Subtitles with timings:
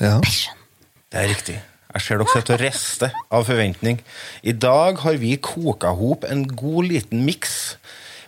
[0.00, 0.20] Ja.
[1.10, 1.58] Det er riktig.
[1.90, 3.98] Jeg ser dere sitter og rister av forventning.
[4.46, 7.74] I dag har vi koka ihop en god liten miks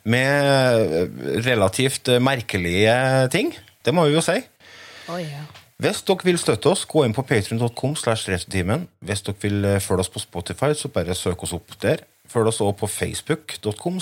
[0.03, 1.15] med
[1.47, 3.55] relativt merkelige ting.
[3.85, 4.41] Det må vi jo si.
[5.07, 5.47] Oh, ja.
[5.83, 8.85] Hvis dere vil støtte oss, gå inn på retrotimen.
[9.03, 12.05] Hvis dere vil eh, følge oss på Spotify, så bare søk oss opp der.
[12.31, 13.99] Følg oss også på facebook.com.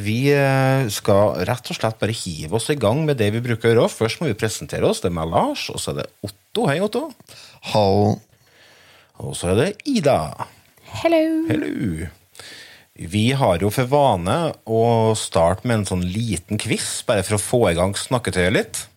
[0.00, 3.70] Vi eh, skal rett og slett bare hive oss i gang med det vi bruker
[3.70, 3.92] å gjøre.
[4.00, 5.04] Først må vi presentere oss.
[5.04, 6.66] Det er meg, Lars, og så er det Otto.
[6.66, 7.06] Hei, Otto.
[7.70, 8.18] Hallo.
[9.22, 10.18] Og så er det Ida.
[11.04, 11.24] Hello.
[11.52, 12.10] Hello.
[13.14, 17.44] Vi har jo for vane å starte med en sånn liten quiz, bare for å
[17.46, 18.88] få i gang snakketøyet litt.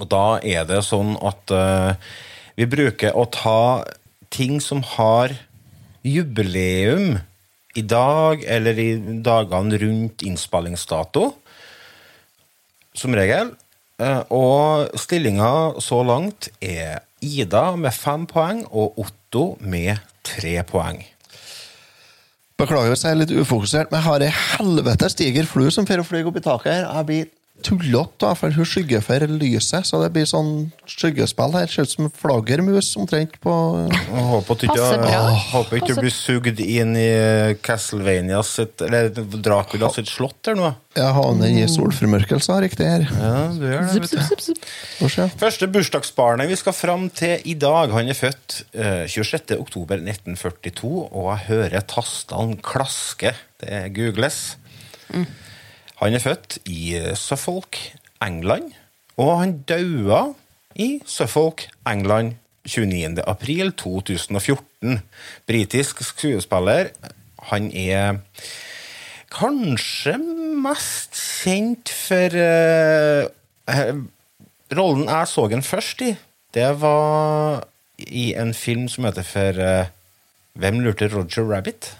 [0.00, 1.94] Og da er det sånn at uh,
[2.58, 3.84] vi bruker å ta
[4.30, 5.34] ting som har
[6.06, 7.18] jubileum
[7.78, 8.90] i dag, eller i
[9.22, 11.30] dagene rundt innspillingsdato,
[12.96, 13.54] som regel.
[14.00, 21.02] Uh, og stillinga så langt er Ida med fem poeng og Otto med tre poeng.
[22.60, 26.02] Beklager hvis jeg er litt ufokusert, men jeg har ei helvetes diger flue som får
[26.08, 26.88] fly opp i taket her.
[26.88, 27.28] Jeg blir
[27.66, 31.70] tullete, for hun skygger for lyset, så det blir sånn skyggespill her.
[31.70, 33.54] Ser ut som flaggermus omtrent på
[33.90, 35.40] Jeg håper at ikke, jeg.
[35.52, 37.10] Håper ikke du blir sugd inn i
[37.64, 40.72] Castlevania sitt Eller Dracula sitt slott her nå.
[40.98, 43.04] Jeg havner i solformørkelse, riktig her.
[43.14, 44.56] Ja, du gjør det.
[44.98, 45.28] Få se.
[45.38, 49.54] Første bursdagsbarnet vi skal fram til i dag, han er født eh, 26.
[49.60, 53.36] oktober 1942, og jeg hører tastene klaske.
[53.62, 54.40] Det googles.
[56.00, 57.76] Han er født i Suffolk,
[58.24, 58.70] England,
[59.20, 60.30] og han daua
[60.74, 63.20] i Suffolk, England 29.
[63.28, 65.02] april 2014.
[65.46, 66.88] Britisk skuespiller.
[67.52, 68.22] Han er
[69.28, 70.16] kanskje
[70.64, 73.28] mest kjent for eh,
[74.72, 76.14] Rollen jeg så han først i,
[76.54, 77.66] det var
[77.98, 79.90] i en film som heter for uh,
[80.58, 81.92] Hvem lurte Roger Rabbit?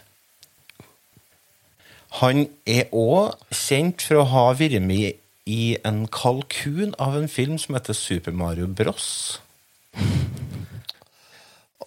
[2.18, 7.58] Han er òg kjent for å ha vært med i en kalkun av en film
[7.58, 9.40] som heter Super Mario Bros.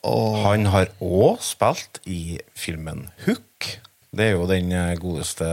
[0.03, 3.69] Han har òg spilt i filmen Hook.
[4.13, 5.47] Det er jo den eh, godeste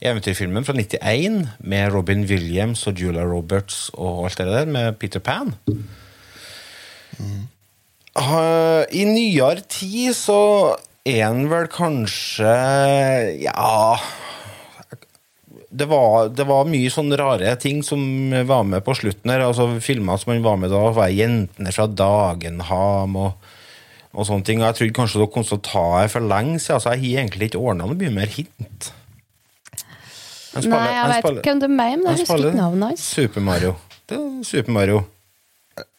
[0.00, 5.20] eventyrfilmen fra 91 med Robin Williams og Julia Roberts og alt det der, med Peter
[5.20, 5.52] Pan.
[7.18, 7.44] Mm.
[8.96, 10.40] I nyere tid så
[11.06, 12.52] er han vel kanskje
[13.44, 13.96] Ja
[15.76, 18.00] det var, det var mye sånne rare ting som
[18.48, 19.42] var med på slutten her.
[19.44, 23.34] altså Filmer som han var med da, var 'Jentene fra Dagenham' og,
[24.14, 24.62] og sånne ting.
[24.64, 27.26] Jeg trodde kanskje dere kom til å ta her for lenge siden, så jeg har
[27.26, 28.88] egentlig ikke ordna noe mye mer hint.
[30.56, 33.00] Spiller- Nei, jeg vet ikke hvem du er, men jeg husker ikke navnet hans.
[33.12, 33.76] Super Mario.
[34.08, 35.04] Det er Super Mario.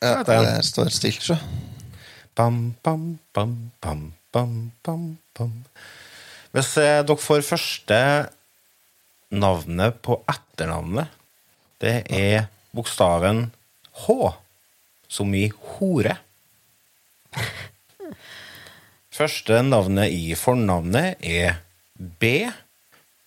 [0.02, 1.38] Ja, det står stilt, så.
[2.34, 5.54] Bam, bam, bam, bam, bam, bam, bam.
[6.56, 8.00] Hvis eh, dere får første
[9.34, 11.12] navnet på etternavnet,
[11.84, 13.52] det er bokstaven
[14.06, 14.14] H,
[15.08, 16.18] som i hore.
[19.18, 21.58] Første navnet i fornavnet er
[21.98, 22.48] B,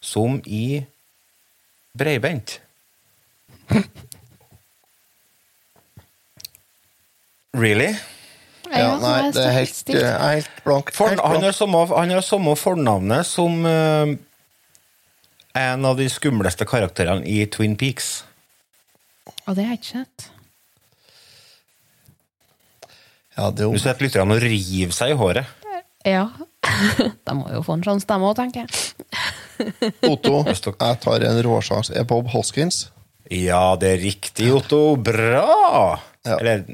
[0.01, 0.81] som i
[1.99, 2.61] breibent.
[7.55, 7.95] Really?
[8.71, 10.93] Ja, nei, det er helt, er helt blank.
[10.95, 11.85] For, han, har samme,
[12.23, 14.13] samme fornavnet som uh,
[15.59, 18.21] en av de skumleste karakterene i Twin Peaks.
[19.47, 20.29] Og det har jeg ikke sett.
[23.37, 23.75] Ja, det er jo...
[23.75, 25.57] Du jo setter lytterne og river seg i håret.
[26.07, 26.29] Ja.
[27.27, 28.71] De må jo få en sånn stemme òg, tenker jeg.
[30.13, 30.43] Otto.
[30.47, 31.93] Jeg tar en råsjans.
[31.97, 32.87] Er Bob Hoskins?
[33.31, 34.97] Ja, det er riktig, Otto.
[34.99, 35.99] Bra!
[36.27, 36.37] Ja.
[36.37, 36.65] Eller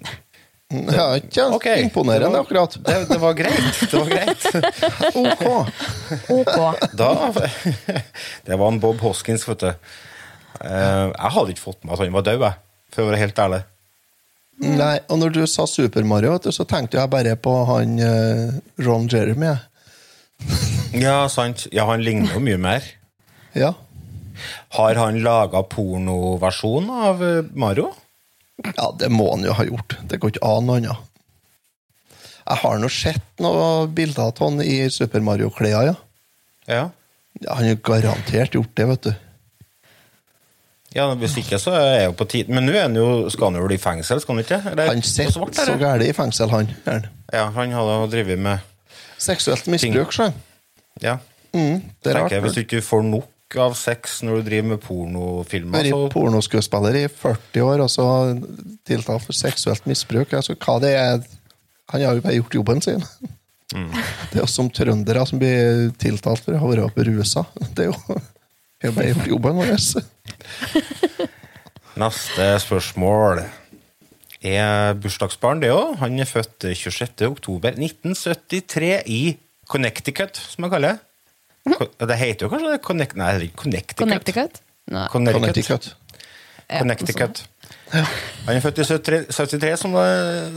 [0.70, 1.66] Ja, ikke ok.
[1.78, 2.72] imponerende, Det var- akkurat.
[2.84, 3.80] Det, det var greit.
[3.90, 4.46] Det var greit.
[5.14, 5.44] Ok.
[6.30, 6.56] Ok.
[6.98, 7.10] Da
[8.46, 9.68] Det var en Bob Hoskins, vet du.
[9.70, 12.58] Eh, jeg hadde ikke fått med at han var død, jeg,
[12.94, 13.62] for å være helt ærlig.
[14.66, 18.54] Nei, og når du sa Super Mario, så tenkte jeg bare på han eh,
[18.86, 19.54] Ron Jeremy.
[20.96, 21.66] Ja, sant.
[21.76, 22.84] Ja, han ligner jo mye mer.
[23.54, 23.74] Ja.
[24.78, 27.90] Har han laga pornoversjon av eh, Mario?
[28.64, 29.98] Ja, det må han jo ha gjort.
[30.08, 31.12] Det går ikke an noe annet.
[32.46, 35.94] Jeg har nå sett noen bilder av han i Super Mario-klær, ja.
[36.70, 36.84] Ja.
[37.40, 37.54] ja.
[37.58, 39.14] Han har garantert gjort det, vet du.
[40.96, 42.54] Ja, Hvis ikke, så er jeg jo på tide.
[42.56, 44.60] Men nå er han jo, skal han jo bli i fengsel, skal han ikke?
[44.70, 46.70] Eller, Han sitter så gæli i fengsel, han.
[47.34, 48.72] Ja, han hadde drevet med
[49.20, 50.30] Seksuelt misbruk, så.
[51.00, 51.18] Ja.
[51.52, 52.42] Mm, det er tenker jeg, rart.
[52.44, 57.06] Hvis du ikke får nok av sex når du driver med pornofilmer, så pornoskuespiller i
[57.08, 58.06] 40 år, og så
[58.88, 60.34] tiltalt for seksuelt misbruk.
[60.34, 61.20] Altså, hva det er
[61.92, 63.04] Han har jo bare gjort jobben sin.
[63.74, 63.92] Mm.
[64.32, 67.44] Det er jo som trøndere som blir tiltalt for å ha vært berusa.
[67.74, 68.18] Det er jo
[68.82, 69.70] Vi har bare gjort jobben vår.
[72.02, 73.44] Neste spørsmål
[74.46, 75.94] er bursdagsbarn, det òg.
[76.02, 77.22] Han er født 26.
[77.30, 79.22] oktober 1973 i
[79.70, 81.05] Connecticut, som jeg kaller det.
[81.66, 82.80] Det heter jo kanskje det?
[82.86, 83.98] Connect, nei, Connecticut.
[83.98, 84.60] Connecticut?
[84.94, 85.06] Nei.
[85.10, 85.42] Connecticut.
[85.42, 85.94] Connecticut.
[86.66, 87.44] Ja, Connecticut.
[88.46, 89.94] Han er født i 73, 73 som,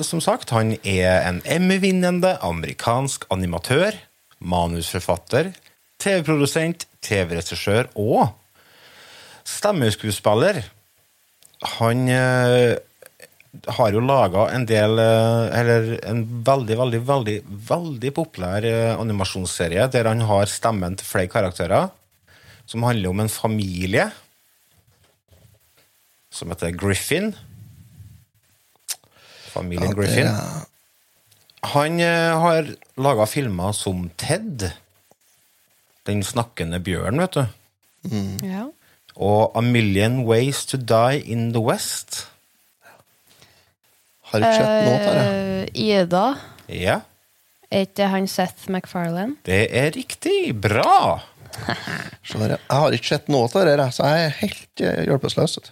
[0.05, 0.53] som sagt.
[0.55, 3.97] Han er en Emmy-vinnende amerikansk animatør,
[4.39, 5.51] manusforfatter,
[6.01, 8.29] TV-produsent, TV-regissør og
[9.49, 10.61] stemmeskuespiller.
[11.79, 12.77] Han eh,
[13.67, 17.35] har jo laga en del eh, Eller en veldig, veldig, veldig
[17.69, 21.89] veldig populær eh, animasjonsserie der han har stemmen til flere karakterer,
[22.69, 24.09] som handler om en familie
[26.31, 27.33] som heter Griffin.
[29.49, 30.29] Familien Ja, det Griffin.
[31.75, 34.69] Han eh, har laga filmer som Ted.
[36.07, 37.45] Den snakkende bjørnen, vet du.
[38.47, 38.69] Ja.
[39.19, 42.29] Og A Million Ways to Die in the West.
[44.31, 45.25] Har ikke sett noe av det.
[45.73, 46.25] Eh, Ida.
[46.69, 46.99] Ja,
[47.71, 49.35] Er ikke han Seth MacFarlane?
[49.45, 50.55] det er riktig.
[50.61, 51.21] Bra!
[52.27, 54.99] Så der, Jeg har ikke sett noe av det, der, så jeg er helt eh,
[55.09, 55.57] hjelpeløs.
[55.57, 55.71] vet du.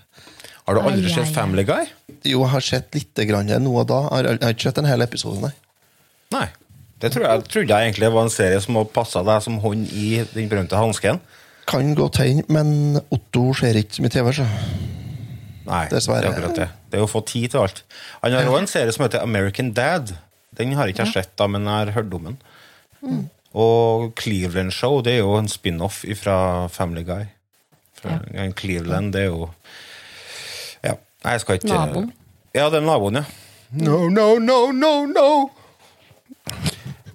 [0.67, 1.33] Har du aldri Ai, ai, sett ai.
[1.37, 1.85] Family Guy?
[2.27, 4.01] Jo, jeg har sett litt grann nå og da.
[4.09, 5.53] Jeg har, jeg har ikke sett en hel episode, nei.
[6.35, 6.47] Nei.
[6.99, 10.23] Det tror jeg, trodde jeg egentlig var en serie som passa deg som hånd i
[10.33, 11.21] den berømte hansken.
[11.69, 14.47] Kan godt hende, men Otto ser ikke så mye TV, så.
[15.67, 16.21] Nei, Dessverre.
[16.23, 16.67] det er akkurat det.
[16.91, 17.81] Det er å få tid til alt.
[18.21, 20.13] Han har òg en serie som heter American Dad.
[20.57, 22.37] Den har ikke jeg sett, da, men jeg har hørt om den.
[23.57, 26.37] Og Cleveland Show det er jo en spin-off fra
[26.73, 27.27] Family Guy.
[27.97, 28.19] Fra
[28.57, 29.49] Cleveland, det er jo
[30.85, 32.11] Ja, jeg skal ikke Naboen.
[32.55, 33.25] Ja, det er naboen, ja.
[33.77, 35.29] No, no, no, no, no!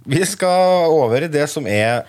[0.05, 2.05] Vi skal over i det som er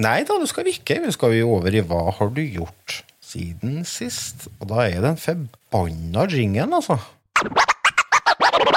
[0.00, 0.96] Nei da, det skal vi ikke.
[1.04, 3.02] Vi skal jo over i hva har du gjort
[3.34, 4.48] siden sist?
[4.60, 6.98] Og da er det en forbanna jingle, altså.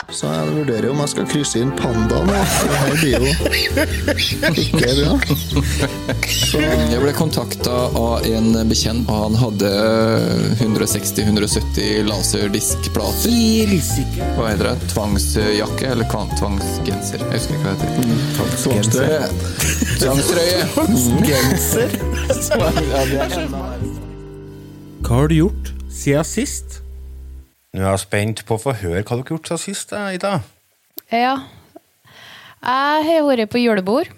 [0.07, 2.37] Så jeg vurderer om jeg skal krysse inn panda nå.
[2.53, 3.25] for Det her blir jo
[4.63, 5.13] ikke bra.
[6.87, 9.69] Jeg ble kontakta av en bekjent, og han hadde
[10.63, 13.35] 160-170 laserdiskplater.
[14.39, 14.75] Hva heter det?
[14.95, 15.85] Tvangsjakke?
[15.91, 16.07] Eller
[16.39, 17.19] tvangsgenser?
[17.27, 18.03] Jeg husker ikke hva det heter.
[18.63, 19.21] Tvangstrøye.
[20.01, 20.59] Tvangstrøye!
[21.27, 21.89] Genser?
[25.07, 26.81] Hva har du gjort siden sist?
[27.71, 30.17] Nå er jeg spent på å få høre hva du har gjort siden sist, eh,
[30.17, 30.41] Ida.
[31.07, 31.37] Ja.
[32.59, 34.11] Jeg har vært på julebord.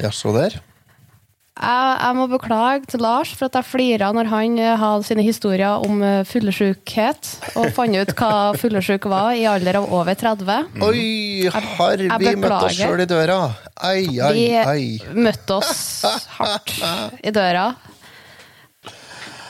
[0.00, 0.56] Jaså der.
[0.56, 5.28] Jeg, jeg må beklage til Lars for at jeg flira når han eh, hadde sine
[5.28, 6.00] historier om
[6.32, 8.32] fuglesjukhet, og fant ut hva
[8.64, 10.80] fuglesjuk var i alder av over 30.
[10.80, 13.42] Oi, har jeg vi møtt oss sjøl i døra?
[13.84, 14.84] Ai, ai, Vi ai.
[15.12, 16.06] møtte oss
[16.40, 16.78] hardt
[17.20, 17.74] i døra.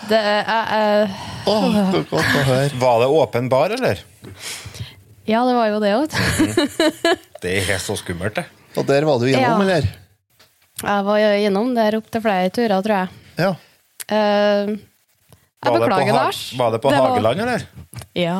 [0.08, 1.18] Det er eh,
[1.48, 2.70] Åh, så godt å høre.
[2.80, 4.00] Var det åpen bar, eller?
[5.24, 6.88] Ja, det var jo det, vet du.
[7.44, 8.44] Det er så skummelt, det.
[8.76, 9.76] Og der var du gjennom, Ja.
[9.78, 9.92] eller?
[10.84, 13.08] Jeg var gjennom der opptil flere turer, tror jeg.
[13.38, 13.52] Ja.
[14.10, 14.74] Uh,
[15.64, 16.40] jeg Var beklager, Lars.
[16.58, 17.62] Var det på det Hageland, eller?
[18.18, 18.36] Ja.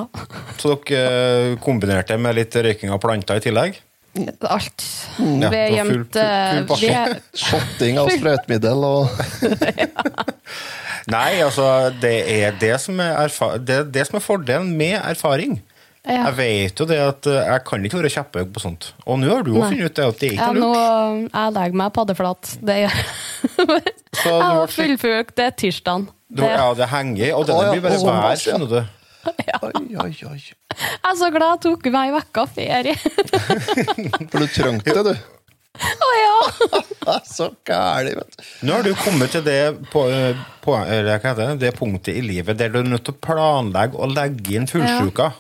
[0.61, 3.79] Så dere eh, kombinerte med litt røyking av planter i tillegg?
[4.45, 4.85] Alt.
[5.19, 9.09] Ja, vi det er var gjemt eh, Shotting av sprøytemiddel og
[11.13, 11.69] Nei, altså,
[12.01, 15.59] det er det som er, erfa det, er det som er fordelen med erfaring.
[16.05, 16.27] Ja.
[16.27, 18.91] Jeg vet jo det at eh, jeg kan ikke være kjepphøy på sånt.
[19.09, 19.71] Og nå har du Nei.
[19.71, 21.29] funnet ut det at det er Ja, ikke nå noe.
[21.31, 22.51] Jeg legger meg paddeflat.
[22.61, 23.07] Det gjør jeg.
[24.21, 26.05] Så Jeg du har fullført det er tirsdagen.
[26.35, 28.79] Det, ja, det henger, og denne blir bare vær, skjønner du.
[29.65, 30.37] Oi, oi, oi.
[30.37, 32.97] jeg er så glad jeg tok meg ei uke ferie.
[34.29, 35.34] For du trengte det, du.
[35.75, 36.35] Å ja!
[37.35, 38.43] Så gæli, vet du.
[38.69, 39.59] Nå har du kommet til det,
[39.93, 40.05] på,
[40.65, 43.23] på, eller hva heter det, det punktet i livet der du er nødt til å
[43.27, 45.33] planlegge og legge inn fullsjuka.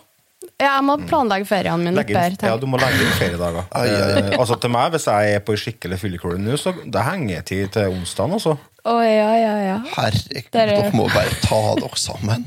[0.60, 2.50] Jeg må planlegge feriene mine Legge inn, bedre.
[2.52, 3.64] ja, du må legge inn feriedager.
[3.74, 4.20] Ai, ai, ai.
[4.20, 7.46] Eh, altså til meg, Hvis jeg er på skikkelig fyllekule nå, så det henger jeg
[7.48, 8.36] til til onsdagen.
[8.38, 8.54] Altså.
[8.84, 9.78] Oh, ja, ja, ja.
[9.96, 12.44] Herregud, Dere- må bare ta dere sammen.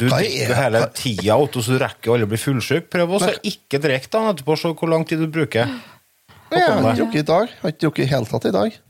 [0.00, 2.88] Du drikker er- hele tida, Otto, så du rekker å bli fullsjuk.
[2.90, 5.68] Prøv også å ikke drikke etterpå, se hvor lang tid du bruker.
[6.54, 7.52] Jeg har ikke drukket i dag.
[7.52, 8.80] Jeg har ikke drukket i hele tatt i dag.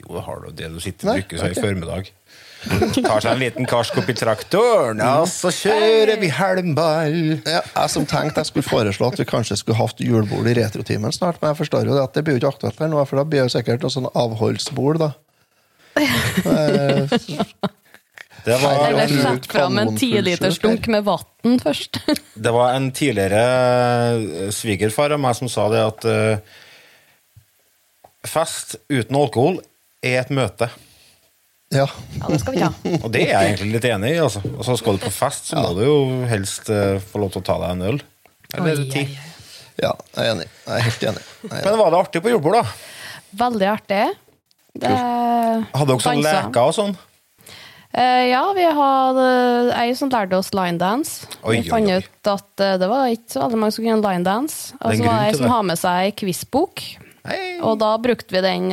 [0.00, 2.10] Jo, det har du det du sitter og drikker seg i formiddag.
[2.60, 7.16] Tar seg en liten karsk i traktoren, og så kjører vi helmball.
[7.48, 11.14] Ja, jeg som tenkte jeg skulle foreslå at vi kanskje skulle hatt julebord i retrotimen
[11.16, 13.22] snart, men jeg forstår jo det at det blir jo ikke aktuelt her nå, for
[13.22, 15.10] da blir det sikkert noe sånn avholdsbord, da.
[18.44, 22.00] Det var, Eller sett fram en tiliters dunk med vann først.
[22.34, 23.42] det var en tidligere
[24.16, 26.60] eh, svigerfar av meg som sa det at eh,
[28.28, 29.60] fest uten alkohol
[30.04, 30.70] er et møte.
[31.70, 31.86] Ja.
[32.18, 32.70] Ja, det skal vi ta.
[33.04, 34.22] Og det er jeg egentlig litt enig i.
[34.22, 34.42] altså.
[34.56, 35.98] Og så skal du på fest, så må du jo
[36.30, 38.00] helst eh, få lov til å ta deg en øl.
[38.58, 39.04] Eller ti.
[39.78, 40.48] ja, jeg er enig.
[40.64, 41.28] Jeg er helt enig.
[41.44, 41.62] Er enig.
[41.68, 42.64] Men var det artig på julebord, da?
[43.44, 44.02] Veldig artig.
[44.80, 46.98] Det Hadde dere sånn leker og sånn?
[47.92, 49.24] Eh, ja, vi hadde
[49.80, 51.26] ei som lærte oss linedance.
[51.42, 51.98] Oi, Vi fant oi.
[51.98, 54.76] ut at eh, det var ikke så veldig mange som kunne linedance.
[54.78, 56.84] Og Det er så var det ei som har med seg ei quizbok.
[57.66, 58.70] Og da brukte vi den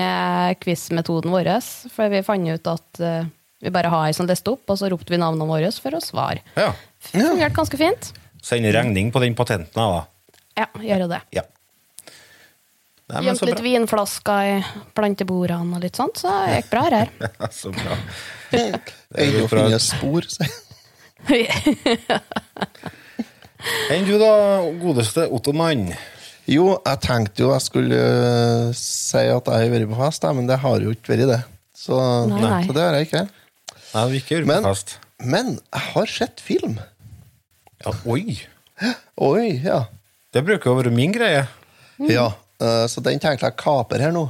[0.61, 1.49] quizmetoden vår,
[1.91, 3.25] for vi fant ut at eh,
[3.65, 6.01] vi bare har ei som leste opp, og så ropte vi navnene våre for å
[6.03, 6.45] svare.
[6.55, 6.71] Ja.
[7.09, 8.11] Fungerte ganske fint.
[8.43, 10.05] Sende regning på den patenten, da.
[10.57, 11.21] Ja, gjøre det.
[11.35, 11.43] Ja.
[13.07, 14.55] Nei, Gjemt litt vinflasker i
[14.97, 17.11] plantebordene og litt sånt, så det gikk bra her.
[17.55, 17.95] så bra.
[18.51, 20.51] Øyne å finne spor, sier
[23.91, 24.31] Enn du, da,
[24.79, 25.87] godeste Ottoman?
[26.47, 30.47] Jo, jeg tenkte jo jeg skulle øh, si at jeg har vært på fest, men
[30.47, 31.39] det har jo ikke vært det.
[31.75, 31.97] Så,
[32.29, 32.61] Nei, nei.
[32.67, 33.23] så det har jeg ikke.
[33.93, 34.97] Nei, vi ikke Men- på fest.
[35.23, 36.75] Men jeg har sett film.
[37.83, 38.37] Ja, oi!
[39.25, 39.79] Oi, ja.
[40.35, 41.47] Det bruker å være min greie.
[42.05, 42.43] Ja, øh,
[42.89, 44.27] så den tenkte jeg kaper her nå.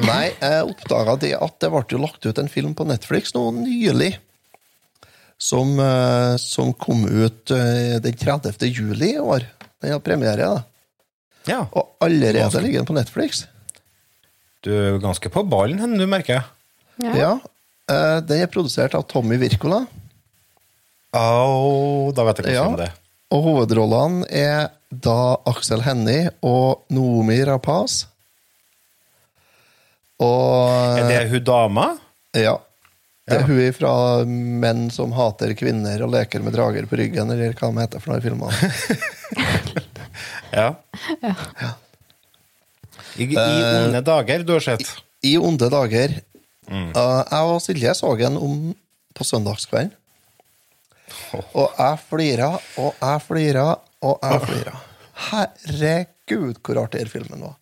[0.00, 3.46] Nei, jeg oppdaga det at det ble jo lagt ut en film på Netflix nå
[3.56, 4.12] nylig.
[5.40, 8.52] Som, øh, som kom ut øh, den 30.
[8.68, 9.46] juli i år.
[9.80, 10.62] Den har premiere, da.
[11.48, 11.62] Ja.
[11.72, 13.46] Og allerede ligger den på Netflix.
[14.60, 16.44] Du er ganske på ballen henne, du, merker jeg.
[17.00, 17.14] Ja.
[17.88, 19.86] Ja, Den er produsert av Tommy Wirkola.
[21.16, 22.64] Au, da vet jeg hva Ja.
[22.68, 22.90] som er det.
[23.32, 28.04] Og hovedrollene er da Aksel Hennie og Noomi Rapaz.
[30.20, 31.86] Og Er det hun dama?
[32.36, 32.56] Ja.
[33.30, 33.46] Det er Ja.
[33.46, 37.80] hun fra Menn som hater kvinner og leker med drager på ryggen, eller hva de
[37.80, 38.52] heter for noe i filmene.
[40.52, 40.74] Ja.
[43.16, 44.82] I, I Eh, onde dager, du har sett.
[45.22, 46.16] I onde dager.
[46.66, 48.74] Uh, jeg og Silje så den om
[49.14, 49.92] på søndagskvelden.
[51.54, 52.50] Og jeg flira,
[52.82, 53.64] og jeg flira,
[54.06, 54.74] og jeg flira.
[55.30, 57.56] Herregud, hvor artig den filmen var.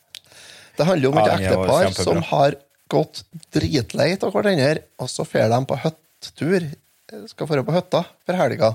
[0.78, 5.50] Det handler om et Ja, ektepar som har gått dritlei av hverandre, og så drar
[5.52, 6.68] de på hyttetur.
[7.30, 8.74] Skal dra på hytta for helga.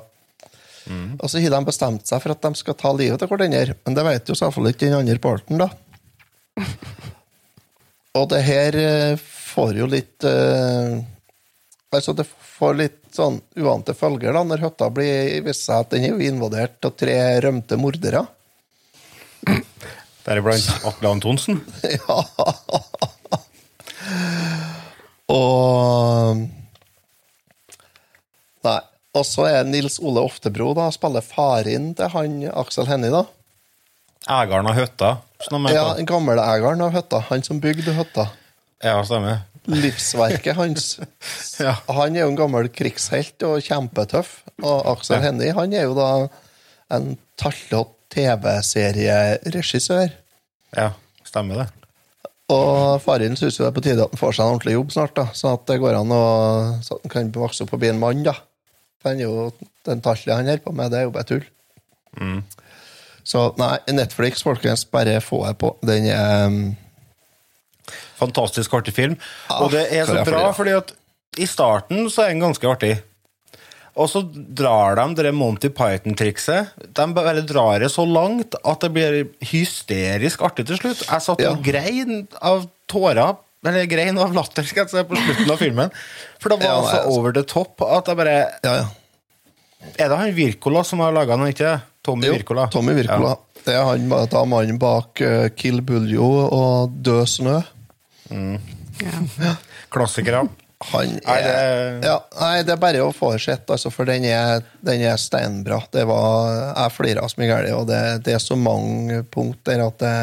[1.21, 3.95] Og så har de bestemt seg for at de skal ta livet av hverandre, men
[3.95, 5.69] det vet jo selvfølgelig ikke den andre parten, da.
[8.19, 10.99] Og det her eh, får jo litt uh,
[11.93, 16.13] Altså, det får litt sånn uante følger, da, når hytta viser seg at den er
[16.15, 18.23] jo invadert av tre rømte mordere.
[20.25, 21.59] Deriblant Atle Antonsen.
[21.97, 22.19] ja.
[25.33, 26.43] Og
[28.63, 28.79] Nei.
[29.13, 33.27] Og så er Nils Ole Oftebro, da, spiller faren til han Aksel Hennie, da.
[34.31, 35.09] Eieren av hytta.
[35.69, 37.19] Ja, den gamle Ja, av hytta.
[37.29, 38.29] Han som bygde hytta.
[38.81, 39.43] ja, stemmer.
[39.69, 40.99] Livsverket hans.
[41.63, 41.75] Ja.
[41.87, 44.41] Han er jo en gammel krigshelt og kjempetøff.
[44.63, 45.21] Og Aksel Ja.
[45.27, 46.09] Hennie han er jo da
[46.93, 50.11] en tallete TV-serieregissør.
[50.77, 50.91] Ja,
[51.25, 51.67] stemmer det.
[52.53, 54.91] Og faren syns jo det er på tide at han får seg en ordentlig jobb
[54.93, 56.23] snart, da, sånn at det går an å
[56.83, 58.23] så at han kan vokse opp og bli en mann.
[58.25, 58.35] da.
[59.07, 59.51] Er jo,
[59.83, 61.45] Den tallet han holder på med, det er jo bare tull.
[62.19, 62.43] Mm.
[63.23, 65.73] Så nei, Netflix, folkens, bare få det på.
[65.87, 66.61] Den er um,
[68.19, 69.17] Fantastisk artig film.
[69.49, 70.53] Ah, Og det er så for bra, flira.
[70.53, 70.93] fordi at
[71.43, 72.93] i starten så er den ganske artig.
[73.95, 74.23] Og så
[74.57, 76.71] drar de det Monty Python-trikset.
[76.97, 81.03] De bare drar det så langt at det blir hysterisk artig til slutt.
[81.05, 81.51] Jeg satt Ja.
[81.51, 85.91] og grein av tårer, eller grein av latter, skal jeg si, på slutten av filmen.
[86.39, 87.19] For det var Ja, så altså.
[87.19, 88.85] over the top at jeg bare Ja, ja.
[89.99, 91.81] Er det han Wirkola som har laga den, ikke?
[92.03, 92.69] Tommy Jo, Virkola.
[92.71, 93.37] Tommy Wirkola.
[93.63, 97.59] Det er han da mannen bak uh, Kill Buljo og Død snø.
[98.33, 99.55] Ja.
[99.93, 100.43] Klassikere.
[100.89, 101.45] Han Nei, er,
[102.01, 105.15] det- ja, nei, det er bare å få sett, altså, for den er, den er
[105.21, 105.77] steinbra.
[105.93, 110.03] Det var, jeg flira så mye galt, og det, det er så mange punkter at
[110.03, 110.15] det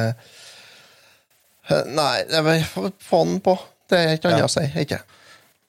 [1.94, 3.52] Nei, det er få den på.
[3.88, 4.48] Det er ikke annet Ja.
[4.48, 4.64] å si.
[4.82, 4.96] Ikke.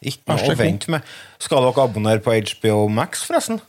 [0.01, 1.05] Ikke noe å vente med.
[1.39, 3.59] Skal dere abonnere på HBO Max, forresten?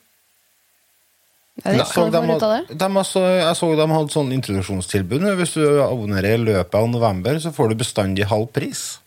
[1.60, 2.60] Det Så de, noe ut av det?
[2.70, 5.26] had- de, jeg så de hadde sånn introduksjonstilbud.
[5.36, 8.98] Hvis du abonnerer i løpet av november, så får du bestandig halv pris.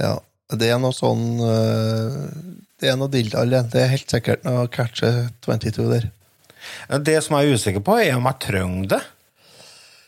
[0.00, 0.16] Ja.
[0.50, 2.14] Det er noe sånn eh,
[2.80, 3.60] Det er noe dildal, det.
[3.74, 5.10] Det er helt sikkert noe catche
[5.44, 6.08] 22 der.
[7.04, 9.02] Det som jeg er usikker på, er om jeg trenger det.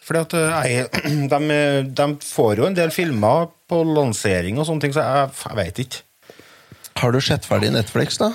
[0.02, 1.60] Fordi at eh, jeg, de,
[1.92, 5.82] de får jo en del filmer på lansering og sånne ting, så jeg, jeg veit
[5.84, 6.02] ikke.
[7.04, 8.32] Har du sett ferdig Netflix, da?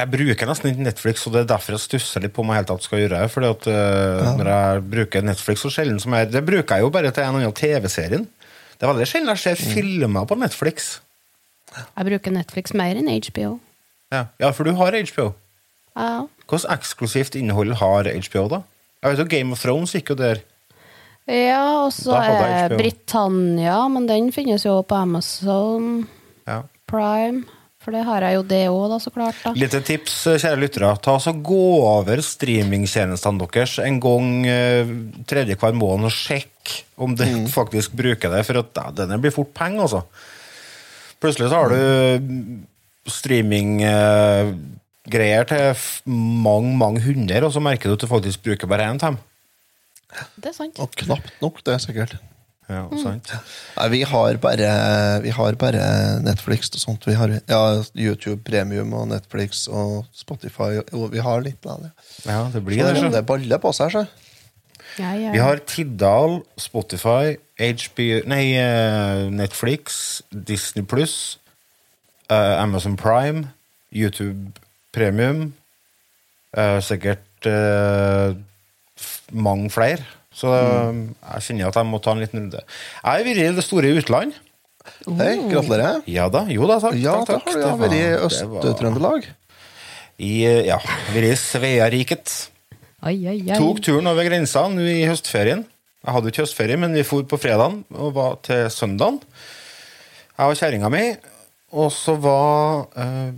[0.00, 2.62] Jeg bruker nesten ikke Netflix, og det er derfor jeg stusser litt på om jeg
[2.62, 3.32] helt tatt skal gjøre det.
[3.34, 6.92] Fordi at eh, når jeg bruker Netflix så sjelden som jeg Det bruker jeg jo
[6.94, 8.26] bare til en annen TV-serien.
[8.80, 10.94] Det er veldig sjelden jeg ser filmer på Netflix.
[11.76, 13.58] Jeg bruker Netflix mer enn HBO.
[14.14, 15.30] Ja, ja for du har HBO.
[15.98, 16.24] Ja.
[16.48, 18.62] Hvordan eksklusivt innhold har HBO, da?
[19.02, 20.40] Jeg vet jo Game of Thrones gikk jo der.
[21.30, 22.72] Ja, og så er.
[22.74, 26.08] Britannia, men den finnes jo på Amazon
[26.48, 26.62] Ja.
[26.90, 27.44] Prime.
[27.80, 29.38] For det har jeg jo det òg, da, så klart.
[29.40, 29.54] da.
[29.56, 30.90] Lite tips, eh, kjære lyttere.
[31.00, 34.84] Ta så Gå over streamingtjenestene deres en gang eh,
[35.24, 37.24] tredje hver måned og sjekk om du
[37.58, 38.42] faktisk bruker det.
[38.48, 40.02] For at, ja, denne blir fort penger, altså.
[41.20, 41.80] Plutselig så har du
[43.10, 45.64] streaminggreier til
[46.08, 49.18] mange, mange hundre, og så merker du at du faktisk bruker bare én time.
[50.36, 50.76] Det er sant.
[50.82, 52.12] Og knapt nok, det er sikkert.
[52.70, 53.32] Ja, sant?
[53.74, 54.70] Nei, vi har bare,
[55.24, 55.82] vi har bare
[56.22, 57.06] Netflix og sånt.
[57.08, 57.60] Vi har ja,
[57.98, 60.76] YouTube Premium og Netflix og Spotify.
[60.94, 61.90] Og, vi har litt av det.
[62.28, 63.12] Ja, det blir Så det.
[63.16, 64.04] det, baller på seg, så.
[65.00, 65.32] Ja, ja.
[65.34, 71.38] Vi har Tiddal, Spotify, HBO Nei, eh, Netflix, Disney Pluss,
[72.30, 73.48] eh, Amazon Prime,
[73.94, 74.52] YouTube
[74.94, 75.52] Premium
[76.56, 78.34] eh, Sikkert eh,
[78.98, 80.06] f- mange flere.
[80.40, 81.00] Så mm.
[81.34, 82.62] jeg kjenner at jeg må ta en liten runde.
[82.62, 84.38] Jeg har vært i det store utland.
[85.18, 86.00] Hei, gratulerer.
[86.08, 86.96] Ja da, jo da, takk.
[87.00, 87.66] Ja, takk, da takk.
[87.66, 89.28] har du vært i Øst-Trøndelag.
[90.20, 90.78] I, eh, ja,
[91.12, 92.36] vært i Sveariket.
[93.08, 93.36] Oi, oi.
[93.52, 95.64] Tok turen over grensa nå i høstferien.
[96.00, 99.20] Jeg hadde ikke høstferie, men vi for på fredagen og var til søndagen.
[100.40, 101.04] Jeg og kjerringa mi,
[101.76, 103.32] og så var eh,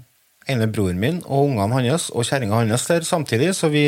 [0.51, 3.53] ene broren min og ungene hans og kjerringa hans der samtidig.
[3.59, 3.85] Så vi,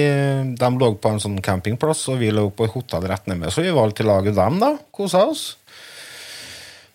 [0.59, 3.55] de lå på en sånn campingplass, og vi lå på et hotell rett nede med.
[3.55, 4.75] Så vi valgte å lage dem, da.
[4.95, 5.47] Kosa oss.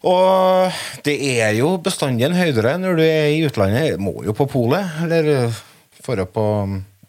[0.08, 0.72] Og
[1.04, 4.00] det er jo bestandig en høydere når du er i utlandet.
[4.00, 5.50] Må jo på polet, eller
[6.00, 6.46] for å på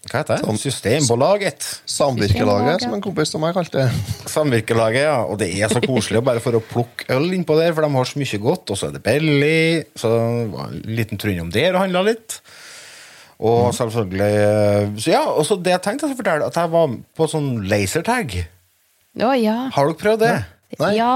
[0.08, 0.54] Hva heter det?
[0.62, 1.66] Systembolaget.
[1.90, 4.14] Samvirkelaget, som en kompis av meg kalte det.
[4.32, 5.18] Samvirkelaget, ja.
[5.28, 8.08] Og det er så koselig bare for å plukke øl innpå der, for de har
[8.08, 9.84] så mye godt, og så er det billig.
[10.00, 10.10] Så
[10.54, 12.40] var en liten trund om der og handla litt.
[13.40, 17.28] Og selvfølgelig Så ja, og så det jeg tenkte skulle fortelle, at jeg var på
[17.30, 18.34] sånn lasertag.
[19.20, 19.60] Å ja.
[19.74, 20.34] Har dere prøvd det?
[20.80, 20.90] Nei.
[20.96, 21.14] Ja,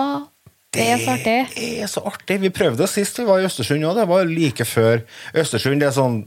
[0.74, 1.36] det er så artig.
[1.56, 2.40] Det er så artig.
[2.42, 4.00] Vi prøvde det sist vi var i Østersund òg.
[4.00, 5.04] Det var like før
[5.40, 5.80] Østersund.
[5.80, 6.24] Det er sånn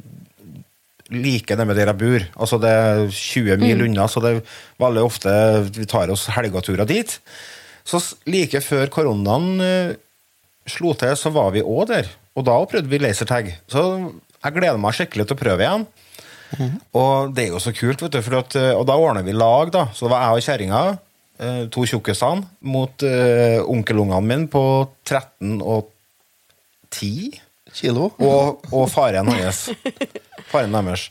[1.14, 2.26] like nede der jeg bor.
[2.40, 4.42] Altså Det er 20 mil unna, så det er
[4.82, 5.32] veldig ofte
[5.76, 7.20] vi tar oss helgeturer dit.
[7.88, 9.96] Så like før koronaen uh,
[10.68, 12.10] slo til, så var vi òg der.
[12.36, 13.54] Og da prøvde vi lasertag.
[13.72, 13.82] Så
[14.44, 15.88] jeg gleder meg skikkelig til å prøve igjen.
[16.96, 18.22] Og det er jo så kult, vet du.
[18.24, 19.88] For at, eh, og da ordner vi lag, da.
[19.94, 20.84] Så det var jeg og kjerringa,
[21.42, 24.64] uh, to tjukkisene, mot uh, onkelungene mine på
[25.08, 25.90] 13 og
[26.92, 27.42] 10.
[27.78, 28.12] Kilo.
[28.24, 29.68] Og, og faren hans.
[30.48, 31.08] Faren deres.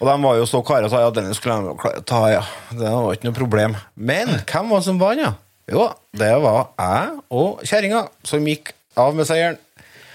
[0.00, 2.44] Og de var jo så klare og sa ja, denne skulle de ta, ja.
[2.72, 3.76] Det var ikke noe problem.
[4.00, 5.34] Men hvem var som vant, ja?
[5.70, 9.60] Jo, det var jeg og kjerringa som gikk av med seieren.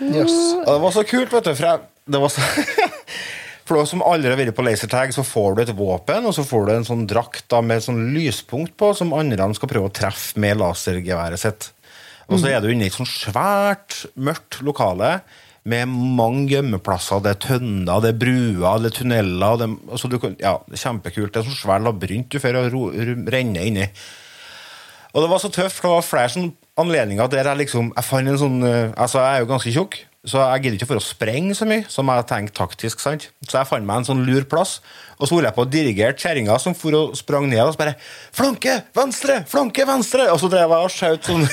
[0.02, 0.34] Yes.
[0.66, 1.54] Og det var så kult, vet du.
[1.54, 2.44] For jeg, det var så
[3.66, 6.44] For dere som aldri har vært på lasertag, så får du et våpen, og så
[6.46, 9.90] får du en sånn drakt da, med et sånn lyspunkt på, som andre skal prøve
[9.90, 11.72] å treffe med lasergeværet sitt.
[12.30, 15.16] Og så er du inne i et sånn svært, mørkt lokale
[15.66, 17.24] med mange gjemmeplasser.
[17.26, 19.58] Det er tønner, det er bruer, det er tunneler.
[19.62, 21.34] Det, altså du kan, ja, det er kjempekult.
[21.34, 22.60] Det er sånn svær labyrint du får
[23.34, 23.88] renne inni.
[25.16, 28.04] Og det var så tøft, for det var flere sånne anledninger der jeg liksom Jeg
[28.04, 29.94] fant en sånn eh, Altså, jeg er jo ganske tjukk,
[30.26, 33.02] så jeg gidder ikke for å sprenge så mye som jeg tenkte taktisk.
[33.04, 33.28] sant?
[33.46, 34.80] Så jeg fant meg en sånn lur plass,
[35.20, 37.80] og så holdt jeg på å dirigere kjerringa som for og sprang ned, og så
[37.80, 37.94] bare
[38.34, 38.74] 'Flanke!
[38.96, 39.44] Venstre!
[39.48, 39.86] Flanke!
[39.86, 41.46] Venstre!' Og så drev jeg og skjøt sånn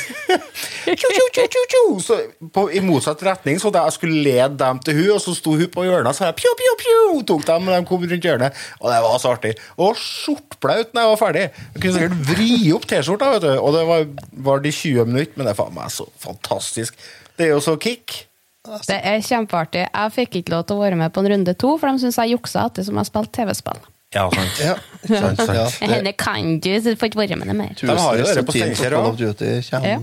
[0.98, 1.84] tju, tju, tju, tju.
[2.00, 2.18] Så
[2.54, 5.54] på, I motsatt retning, så da jeg skulle lede dem til hun, og så sto
[5.60, 8.64] hun på hjørnet, så jeg pju, pju, pju, tok dem når de kom rundt hjørnet.
[8.80, 9.54] Og det var så artig.
[9.76, 11.46] Og skjortblaut når jeg var ferdig.
[11.76, 13.52] Jeg kunne sikkert vri opp T-skjorta, vet du.
[13.60, 14.10] Og det var,
[14.48, 16.96] var de 20 minutter, men det er faen meg så fantastisk.
[17.36, 18.31] Det er jo så kick.
[18.62, 19.86] Det er kjempeartig.
[19.88, 22.18] Jeg fikk ikke lov til å være med på en runde to, for de syns
[22.20, 23.80] jeg juksa ettersom jeg spilte TV-spill.
[24.12, 24.60] Ja, sant.
[24.60, 24.74] Ja,
[25.08, 25.56] sant, sant.
[25.56, 27.72] Ja, det, Henne kan du, så du får ikke være med det mer.
[27.80, 29.10] De har jo av på Steinkjer for Call også.
[29.10, 29.98] of Duty kommer Ja.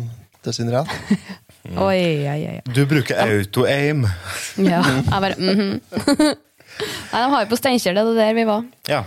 [0.47, 0.95] til sin rett.
[1.69, 2.59] Oi, oi, oi.
[2.73, 4.05] Du bruker auto-aim.
[4.57, 5.81] Ja, jeg bare mhm.
[7.11, 8.63] Nei, de har jo på Steinkjer, det er der vi var.
[8.89, 9.03] Ja.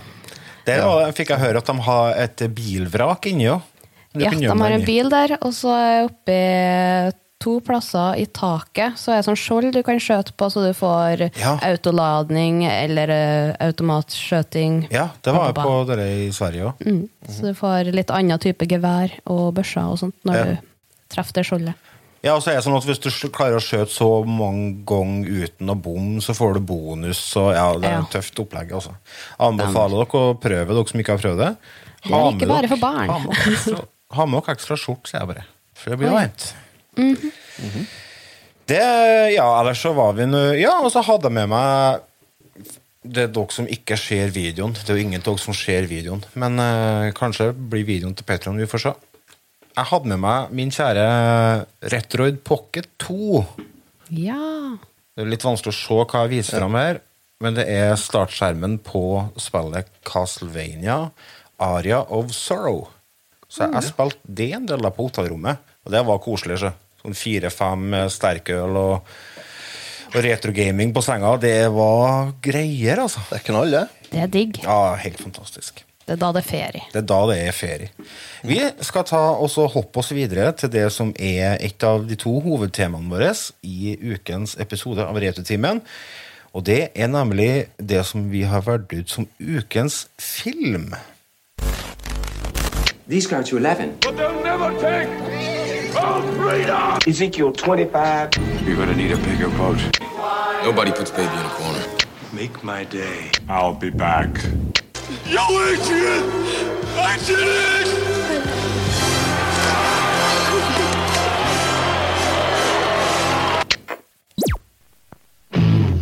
[0.63, 1.09] Der ja.
[1.17, 3.65] fikk jeg høre at de har et bilvrak inni òg.
[4.13, 6.37] Ja, de har en bil der, og så er oppi
[7.43, 8.95] to plasser i taket.
[8.99, 11.57] Så er det sånn skjold du kan skjøte på, så du får Ja.
[11.67, 14.87] autoladning eller uh, automatskjøting.
[14.93, 16.83] Ja, det var jeg på dere i Sverige òg.
[16.87, 17.09] Mm.
[17.27, 20.43] Så du får litt annen type gevær og børser og sånt når Ja.
[20.45, 20.57] du
[21.13, 21.89] treffer det skjoldet.
[22.23, 25.27] Ja, og så er det sånn at Hvis du klarer å skjøte så mange ganger
[25.43, 27.19] uten å bomme, så får du bonus.
[27.19, 27.99] Så ja, Det er Ja.
[27.99, 28.71] et tøft opplegg.
[28.71, 28.95] altså.
[29.37, 31.57] Anbefaler dere å prøve, dere som ikke har prøvd det.
[32.03, 33.09] Det er ikke bare dere- for barn.
[34.13, 35.43] Ha med dere ekstra, ha skjorte, sier jeg bare.
[35.75, 36.62] For det blir
[36.97, 37.85] Mhm.
[38.69, 38.79] Det,
[39.33, 42.03] ja, ellers så var vi nå Ja, og så hadde jeg med meg
[43.03, 44.71] Det er dere som ikke ser videoen.
[44.77, 46.21] Det er jo ingen av dere som ser videoen.
[46.39, 48.93] Men eh, kanskje blir videoen til Patron, vi får se.
[49.73, 51.03] Jeg hadde med meg min kjære
[51.91, 53.43] Retroid Pocket 2.
[54.15, 54.77] Ja.
[55.13, 57.01] Det er litt vanskelig å se hva jeg viser fram her,
[57.43, 59.03] men det er startskjermen på
[59.41, 60.99] spillet Castlevania
[61.59, 62.85] Aria of Sorrow.
[63.49, 66.61] Så jeg, jeg spilte det en del av på hotellrommet, og det var koselig.
[66.63, 66.71] Så.
[67.03, 69.15] Sånn fire-fem sterkøl og,
[70.13, 71.33] og retrogaming på senga.
[71.41, 73.23] Det var greier, altså.
[73.27, 73.87] Det er knall, det.
[74.13, 74.61] Det er digg.
[74.63, 75.83] Ja, helt fantastisk.
[76.03, 76.83] Det er da det er ferie.
[76.91, 77.91] Det er da det er ferie.
[78.43, 82.37] Vi skal ta og hoppe oss videre til det som er et av de to
[82.43, 83.31] hovedtemaene våre
[83.63, 85.79] i ukens episode av Returtimen.
[86.53, 90.93] Og det er nemlig det som vi har valgt ut som ukens film.
[93.07, 93.99] These go to 11.
[94.01, 95.52] But they'll never take
[95.93, 96.99] freedom!
[97.07, 98.31] Ezekiel 25.
[98.65, 99.79] You're gonna need a bigger boat.
[100.63, 101.83] Nobody puts baby in a corner.
[102.31, 103.29] Make my day.
[103.47, 104.43] I'll be back.
[105.25, 106.23] Yo, Adrian!
[106.97, 108.03] I did it!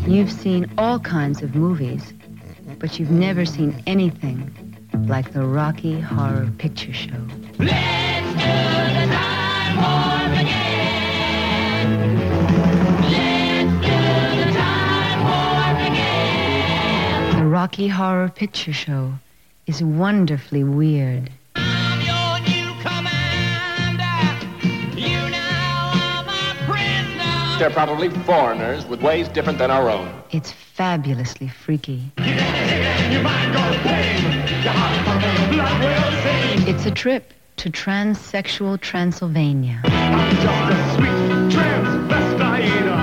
[0.08, 2.14] You've seen all kinds of movies,
[2.80, 4.54] but you've never seen anything
[5.08, 7.28] like the Rocky Horror Picture Show.
[17.36, 19.14] The Rocky Horror Picture Show
[19.66, 21.32] is wonderfully weird.
[27.58, 30.12] They're probably foreigners with ways different than our own.
[30.32, 32.12] It's fabulously freaky.
[36.68, 39.82] It's a trip to transsexual Transylvania.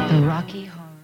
[0.09, 0.99] The Rocky Horror.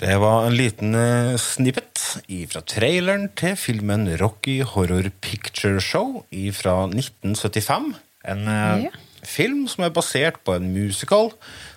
[0.00, 2.02] Det var en liten eh, snippet
[2.50, 7.94] fra traileren til filmen Rocky Horror Picture Show fra 1975.
[8.28, 8.90] En eh, Ja.
[9.24, 11.30] film som er basert på en musical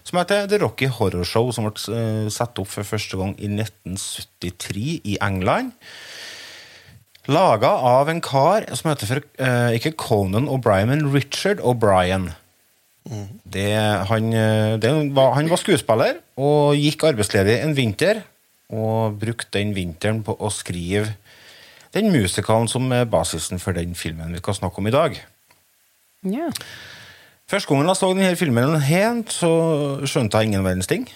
[0.03, 3.47] som heter The Rocky Horror Show, som ble eh, satt opp for første gang i
[3.47, 5.71] 1973 i England.
[7.27, 12.31] Laga av en kar som heter for, uh, ikke Conan O'Brien, men Richard O'Brien.
[13.47, 13.71] Det,
[14.09, 18.21] han, eh, det var, han var skuespiller og gikk arbeidsledig en vinter.
[18.67, 21.13] Og brukte den vinteren på å skrive
[21.95, 25.15] den musikalen som er basisen for den filmen vi skal snakke om i dag.
[26.27, 26.49] Ja.
[27.47, 29.51] Første gangen jeg så denne filmen helt, så
[30.03, 31.07] skjønte jeg ingen verdens ting.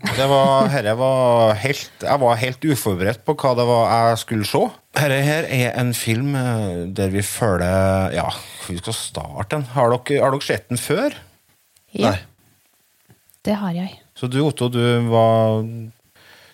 [0.00, 4.46] Det var, herre var helt, jeg var helt uforberedt på hva det var jeg skulle
[4.48, 4.62] se.
[4.96, 8.24] Dette her er en film eh, der vi følger Ja,
[8.66, 9.66] vi skal starte den.
[9.74, 11.14] Har dere, har dere sett den før?
[11.92, 12.14] ja.
[12.14, 12.18] Nei.
[13.44, 13.94] Det har jeg.
[14.12, 15.62] Så du, Otto, du var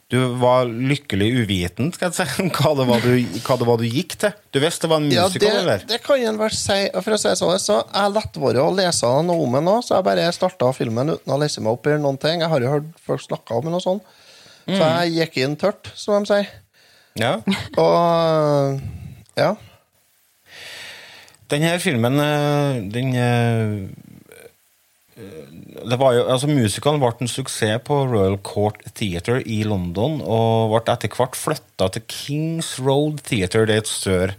[0.06, 3.86] Du var lykkelig uviten, skal jeg si, hva det var du, hva det var du
[3.88, 4.36] gikk til.
[4.54, 5.82] Du visste det var en Ja, det, eller?
[5.88, 6.76] det kan en vel si.
[6.94, 10.28] For å si sånn, så jeg lett være å lese noe nå, så jeg bare
[10.36, 12.44] starta filmen uten å lese meg opp i noen ting.
[12.44, 14.04] Jeg har jo hørt folk snakke om den og sånn.
[14.66, 16.54] Så jeg gikk inn tørt, som de sier.
[17.18, 17.36] Ja.
[17.78, 18.80] Og
[19.38, 19.52] ja.
[21.50, 24.05] Den her filmen, eh, den eh,
[25.16, 30.74] det var jo, altså Musikalen ble en suksess på Royal Court Theatre i London, og
[30.74, 34.36] ble etter hvert flytta til Kings Road Theatre, det er et større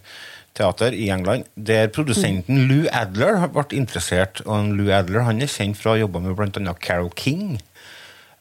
[0.57, 4.43] teater i England, der produsenten Lou Adler ble interessert.
[4.45, 6.75] Og Lou Adler han er kjent fra å jobbe med bl.a.
[6.81, 7.57] Carol King,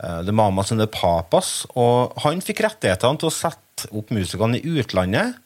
[0.03, 4.61] eh, The Mamas and the Papas, og han fikk rettighetene til å sette opp musikerne
[4.61, 5.41] i utlandet.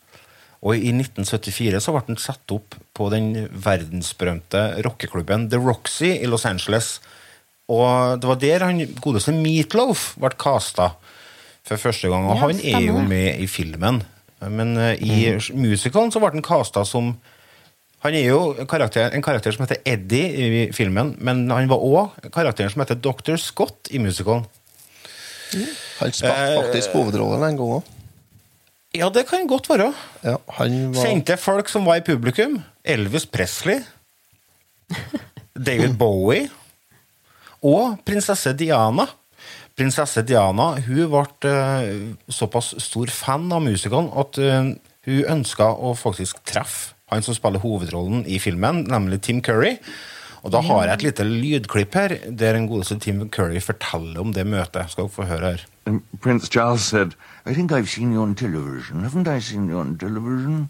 [0.60, 3.30] Og i 1974 så ble den satt opp på den
[3.64, 6.98] verdensberømte rockeklubben The Roxy i Los Angeles.
[7.70, 10.90] Og det var der han godeste Meatloaf ble casta
[11.64, 12.26] for første gang.
[12.28, 14.02] Og Ja, han er jo med i filmen.
[14.40, 15.16] Men eh, i
[15.56, 17.14] musicalen så ble han casta som
[18.00, 21.82] Han er jo en karakter, en karakter som heter Eddie i filmen, men han var
[21.84, 23.36] òg karakteren som heter Dr.
[23.36, 24.46] Scott i musicalen.
[25.98, 27.90] Han spilte Eh, faktisk hovedrollen en gang òg.
[28.96, 29.92] Ja, det kan godt være.
[30.26, 32.58] Ja, han var Kjente folk som var i publikum.
[32.82, 33.84] Elvis Presley.
[35.54, 36.48] David Bowie.
[37.62, 39.06] Og prinsesse Diana.
[39.78, 41.90] Prinsesse Diana hun ble eh,
[42.32, 44.72] såpass stor fan av musikeren at eh,
[45.06, 49.76] hun ønska å faktisk treffe han som spiller hovedrollen i filmen, nemlig Tim Curry.
[50.46, 54.30] Og da har jeg et lite lydklipp her der en godeste Tim Curry forteller om
[54.32, 54.88] det møtet.
[54.92, 55.64] Skal dere få høre her.
[55.90, 59.02] And Prince Charles said, I think I've seen you on television.
[59.02, 60.68] Haven't I seen you on television?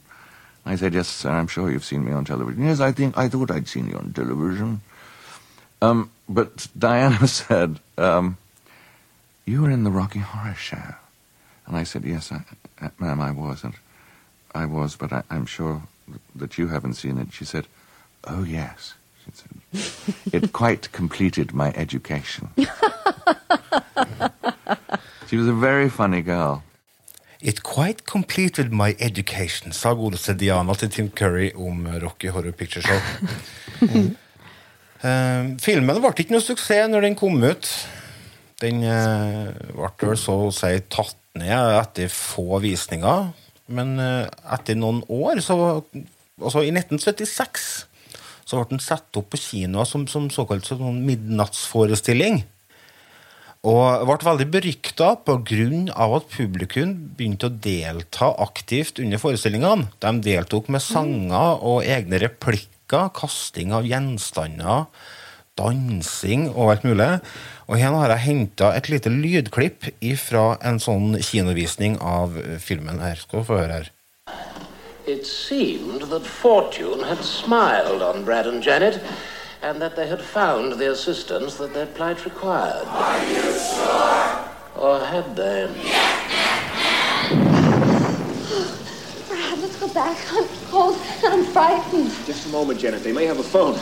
[0.64, 2.64] I said, Yes, sir, I'm sure you've seen me on television.
[2.64, 4.80] Yes, I think I thought I'd seen you on television.
[5.82, 8.38] Um, but Diana said, um,
[9.44, 10.94] You were in the Rocky Horror Show.
[11.66, 12.40] And I said, Yes, I,
[12.80, 13.62] uh, ma'am, I was.
[13.62, 13.74] And
[14.54, 15.82] I was, but I, I'm sure
[16.34, 17.30] that you haven't seen it.
[17.30, 17.66] She said,
[18.24, 18.94] Oh, yes.
[19.22, 22.48] She said, It quite completed my education.
[25.30, 26.62] she was a very funny girl.
[27.40, 32.82] It quite completed my education, sa godeste Diana til Tim Curry om Rocky Horror Picture
[32.82, 32.98] Show.
[35.00, 37.64] Eh, filmen ble ikke noe suksess når den kom ut.
[38.60, 43.30] Den uh, ble vel så å si tatt ned etter få visninger.
[43.72, 45.56] Men uh, etter noen år, så,
[46.36, 47.64] altså i 1976,
[48.44, 52.42] så ble den satt opp på kinoer som, som såkalt sånn midnattsforestilling.
[53.60, 55.92] Og ble veldig berykta pga.
[56.16, 59.90] at publikum begynte å delta aktivt under forestillingene.
[60.00, 64.86] De deltok med sanger og egne replikker, kasting av gjenstander,
[65.56, 67.20] dansing og alt mulig.
[67.68, 72.98] Og her har jeg henta et lite lydklipp fra en sånn kinovisning av filmen.
[72.98, 73.16] her.
[73.16, 73.90] Skal du få høre her.
[75.06, 79.00] It seemed that fortune had smiled on Brad and Janet,
[79.62, 82.86] and that they had found the assistance that their plight required.
[82.86, 84.48] Are you sure?
[84.76, 85.66] Or had they?
[89.28, 90.16] Brad, let's go back.
[90.32, 92.10] I'm cold and I'm frightened.
[92.24, 93.04] Just a moment, Janet.
[93.04, 93.78] They may have a phone.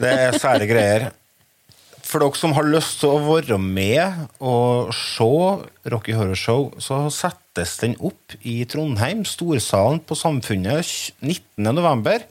[0.00, 1.10] Det er sære greier.
[2.10, 5.28] For dere som har lyst til å være med og se
[5.92, 11.70] Rocky Horror Show, så settes den opp i Trondheim, Storsalen på Samfunnet 19.
[11.70, 12.24] november.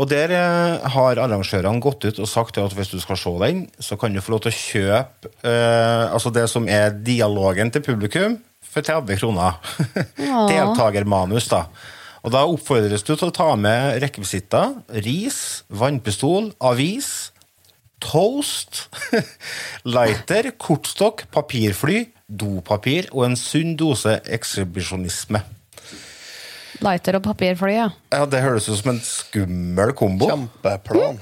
[0.00, 3.66] Og der eh, har arrangørene gått ut og sagt at hvis du skal se den,
[3.76, 7.84] så kan du få lov til å kjøpe eh, altså det som er dialogen til
[7.84, 8.38] publikum,
[8.72, 9.58] for 30 kroner.
[10.22, 10.46] Ja.
[10.48, 11.66] Deltakermanus, da.
[12.22, 17.32] Og da oppfordres du til å ta med rekvisitter, ris, vannpistol, avis,
[18.02, 18.84] toast,
[19.96, 25.42] lighter, kortstokk, papirfly, dopapir og en sunn dose ekshibisjonisme.
[26.82, 27.90] Lighter og papirfly, ja.
[28.14, 30.30] Ja, Det høres ut som en skummel kombo.
[30.30, 31.20] Kjempeplan.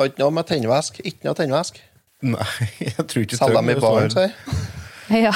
[0.00, 1.02] Og ikke noe med tennvæsk.
[1.04, 1.80] Ikke noe tennvæsk.
[2.24, 2.50] Nei,
[2.96, 4.34] jeg tror ikke Selger dem i baren, sier
[5.10, 5.32] ja.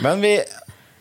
[0.00, 0.36] Men vi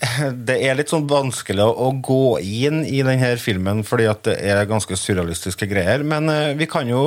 [0.47, 4.67] det er litt sånn vanskelig å gå inn i denne filmen, fordi at det er
[4.69, 6.05] ganske surrealistiske greier.
[6.07, 7.03] Men eh, vi kan jo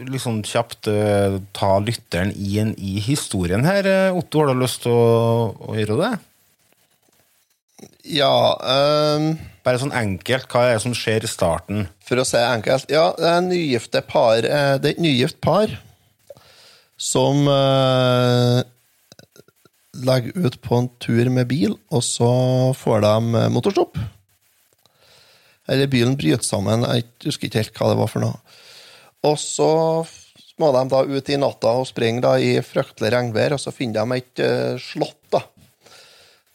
[0.00, 3.88] liksom kjapt eh, ta lytteren inn i historien her.
[3.88, 6.12] Eh, Otto, har du lyst til å, å gjøre det?
[8.02, 9.26] Ja um,
[9.62, 11.84] Bare sånn enkelt, hva er det som skjer i starten?
[12.02, 12.90] For å si enkelt.
[12.90, 15.70] Ja, det er nygifte par Det er et nygift par
[17.02, 18.62] som eh,
[19.92, 22.32] legger ut på en tur med bil, og så
[22.78, 23.98] får de eh, motorstopp.
[25.70, 26.86] Eller bilen bryter sammen.
[26.88, 28.58] Jeg husker ikke helt hva det var for noe.
[29.28, 29.70] Og så
[30.60, 34.18] må de da ut i natta og springe i fryktelig regnvær, og så finner de
[34.20, 35.44] et eh, slott da,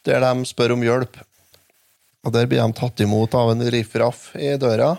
[0.07, 1.19] der de spør om hjelp.
[2.27, 4.95] Og der blir de tatt imot av en riffraff i døra.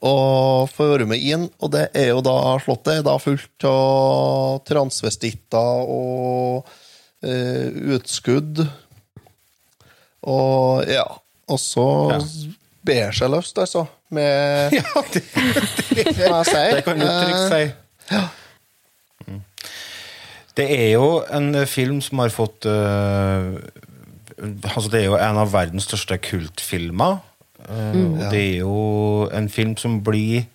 [0.00, 4.62] Og får være med inn, og det er jo da slottet er da fullt av
[4.66, 6.70] transvestitter og
[7.22, 8.64] eh, utskudd.
[10.22, 11.04] Og ja.
[11.52, 12.20] Og så Ja.
[12.86, 13.84] ber seg løst, altså.
[14.10, 17.62] Med Ja, det, det, det, det kan du trygt si.
[18.12, 18.24] Ja.
[20.56, 23.56] Det er jo en film som har fått uh,
[24.42, 27.20] Altså, det er jo en av verdens største kultfilmer.
[27.68, 28.12] Eh, Mm.
[28.14, 30.46] og det er jo en film som blir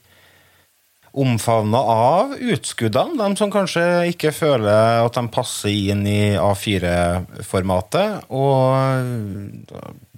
[1.17, 3.17] omfavna av utskuddene.
[3.17, 8.27] De som kanskje ikke føler at de passer inn i A4-formatet.
[8.29, 9.71] Og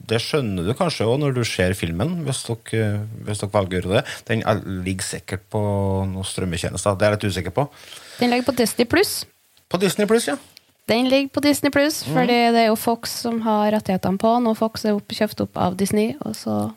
[0.10, 3.92] det skjønner du kanskje òg når du ser filmen, hvis dere, hvis dere velger å
[3.94, 4.06] gjøre det.
[4.28, 5.60] Den er- ligger sikkert på
[6.10, 7.70] noen strømmetjenester, det er jeg litt usikker på.
[8.20, 9.26] Den ligger på Disney Pluss.
[9.70, 10.36] På Disney Pluss, ja.
[10.88, 12.14] Den ligger på Disney Pluss, Mm.
[12.16, 15.42] fordi det er jo Fox som har rettighetene på den, og Fox er opp, kjøpt
[15.42, 16.16] opp av Disney.
[16.26, 16.74] Og så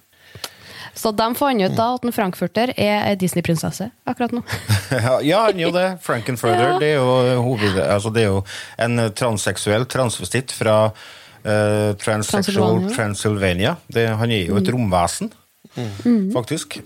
[0.95, 4.43] så de fant ut da at en frankfurter er ei Disney-prinsesse akkurat nå.
[5.31, 5.87] ja, han er jo det.
[6.05, 6.75] Frankenfurter.
[6.75, 6.79] Ja.
[6.83, 8.43] Det, er jo hoved, altså det er jo
[8.85, 13.77] en transseksuell transvestitt fra uh, Transsexual Transylvania.
[13.89, 15.33] Det, han er jo et romvesen,
[15.73, 16.33] Mm.
[16.35, 16.83] faktisk.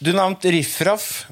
[0.00, 1.26] Du nevnte Riffraff.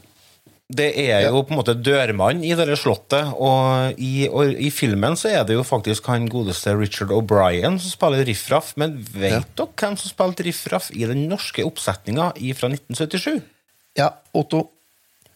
[0.69, 5.15] Det er jo på en måte dørmann i dette slottet, og i, og i filmen
[5.17, 8.75] så er det jo faktisk han godeste Richard O'Brien som spiller Riffraff.
[8.77, 13.41] Men vet dere hvem som spilte Riffraff i den norske oppsetninga fra 1977?
[13.97, 14.67] Ja, Otto.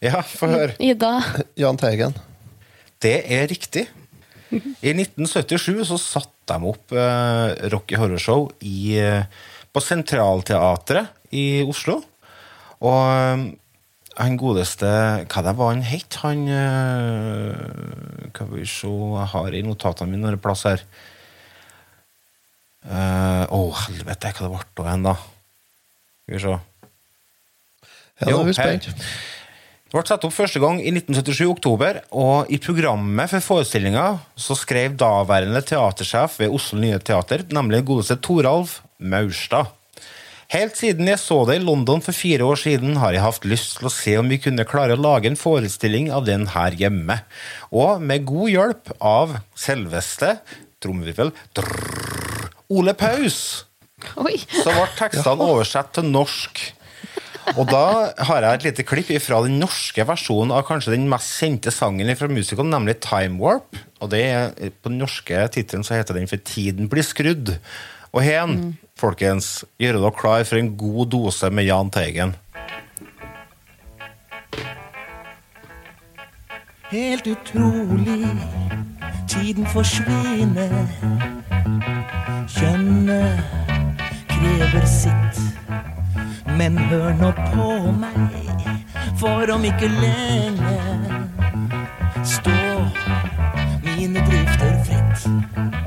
[0.05, 0.77] Ja, få høre.
[0.91, 1.15] Ida.
[1.63, 2.13] Jahn Teigen.
[3.01, 3.87] Det er riktig.
[4.53, 9.25] I 1977 så satte de opp eh, Rocky Horror Show i, eh,
[9.73, 12.03] på Sentralteatret i Oslo.
[12.85, 13.45] Og eh,
[14.19, 14.89] han godeste
[15.31, 16.19] Hva det var han het?
[16.23, 20.83] Han eh, Skal vi se Jeg har i notatene mine noen plass her.
[22.83, 25.13] Å, uh, oh, helvete, hva det ble av henne da?
[26.25, 26.55] Skal vi se.
[28.19, 28.79] Ja, jo, vi her.
[28.83, 34.57] Det ble satt opp første gang i 1977 oktober, og i programmet for forestillinga så
[34.57, 39.71] skrev daværende teatersjef ved Oslo Nye Teater, nemlig godeste Toralf Maurstad.
[40.53, 43.79] Helt siden jeg så det i London for fire år siden, har jeg hatt lyst
[43.79, 47.15] til å se om vi kunne klare å lage en forestilling av den her hjemme.
[47.73, 50.35] Og med god hjelp av selveste
[50.83, 51.31] trommevirvel
[52.69, 53.65] Ole Paus,
[54.21, 54.35] Oi.
[54.45, 56.61] så ble tekstene oversatt til norsk.
[57.57, 61.33] Og da har jeg et lite klipp fra den norske versjonen av kanskje den mest
[61.41, 63.73] kjente sangen fra musikalen, nemlig Time Warp.
[64.05, 64.53] Og det er,
[64.85, 67.55] På den norske tittelen så heter den for Tiden blir skrudd.
[68.13, 69.49] Og hen, folkens,
[69.81, 72.35] gjør dere klar for en god dose med Jahn Teigen.
[76.93, 78.27] Helt utrolig,
[79.27, 80.75] tiden forsvinner.
[82.53, 83.39] Kjønnet
[84.29, 85.41] krever sitt.
[86.57, 88.67] Men hør nå på meg,
[89.17, 90.77] for om ikke lenge
[92.35, 92.85] står
[93.87, 95.82] mine drifter fritt.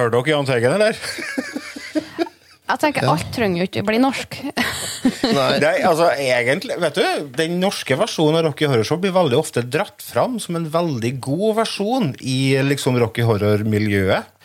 [0.00, 0.96] Hører dere Jahn Teigen, eller?
[2.70, 4.36] Jeg tenker alt trenger jo ikke bli norsk.
[5.36, 9.64] Nei, altså egentlig, vet du, Den norske versjonen av Rocky Horror Show blir veldig ofte
[9.66, 14.36] dratt fram som en veldig god versjon i liksom Rocky Horror-miljøet.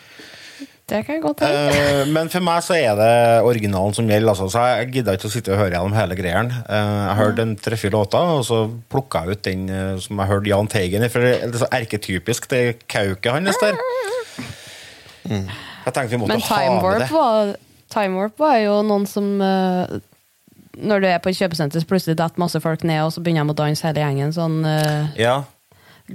[0.86, 1.78] Det kan jeg godt tenke.
[1.78, 3.14] Uh, men for meg så er det
[3.46, 4.34] originalen som gjelder.
[4.34, 6.52] Altså, så jeg gidda ikke å sitte og høre gjennom hele greien.
[6.68, 8.60] Uh, jeg hørte en tre-fire låter, og så
[8.92, 11.10] plukka jeg ut den uh, som jeg hørte Jahn Teigen i.
[11.10, 13.82] For det er så erketypisk, det kauket hans der.
[15.30, 17.10] Jeg tenkte vi måtte Men ha Time med Warp det.
[17.14, 17.56] var,
[17.94, 19.98] Time Warp var jo noen som uh,
[20.76, 23.46] Når du er på et kjøpesenter, så plutselig detter masse folk ned, og så begynner
[23.48, 24.32] de å danse hele gjengen.
[24.36, 25.44] Sånn uh, Ja.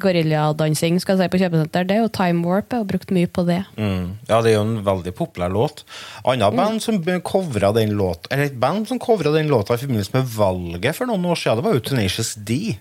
[0.02, 1.88] goriljadansing skal jeg si, på kjøpesenter.
[1.88, 2.70] Det er jo Time Warp.
[2.72, 3.58] Jeg har brukt mye på det.
[3.76, 4.06] Mm.
[4.30, 5.84] ja, det er jo en veldig populær låt.
[6.24, 10.14] Annet band som covra den låta Eller et band som covra den låta i forbindelse
[10.16, 12.78] med valget for noen år siden, det var jo Tenacious D.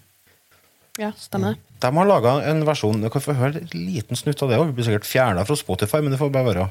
[1.00, 1.54] Ja, stemmer.
[1.80, 4.66] De har laga en versjon Du kan få høre en liten snutt av det òg.
[4.68, 6.66] Vi blir sikkert fjerna fra Spotify, men det får bare være.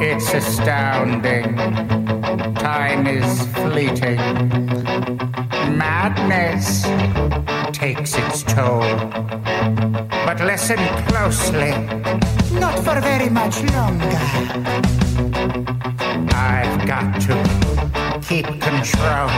[0.00, 1.58] It's astounding.
[2.56, 4.22] Time is fleeting.
[5.76, 6.86] Madness
[7.76, 8.88] takes its toll.
[10.24, 11.74] But listen closely.
[12.58, 14.22] Not for very much longer.
[16.32, 17.61] I've got to
[18.22, 19.28] keep control.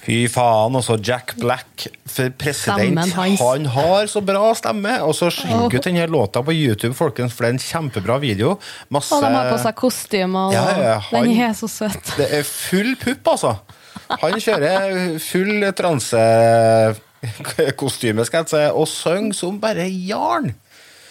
[0.00, 0.96] Fy faen, altså.
[1.04, 4.94] Jack Black, for president, han har så bra stemme!
[5.06, 8.54] Og så skygg ut denne låta på YouTube, folkens, for det er en kjempebra video.
[8.90, 12.14] Masse Og de har på seg kostymer, og ja, han- den er så søt.
[12.16, 13.54] Det er full pupp, altså.
[14.20, 20.54] Han kjører full transekostyme, skal jeg si, og synger som bare jarn.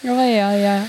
[0.04, 0.84] Ja, ja, ja.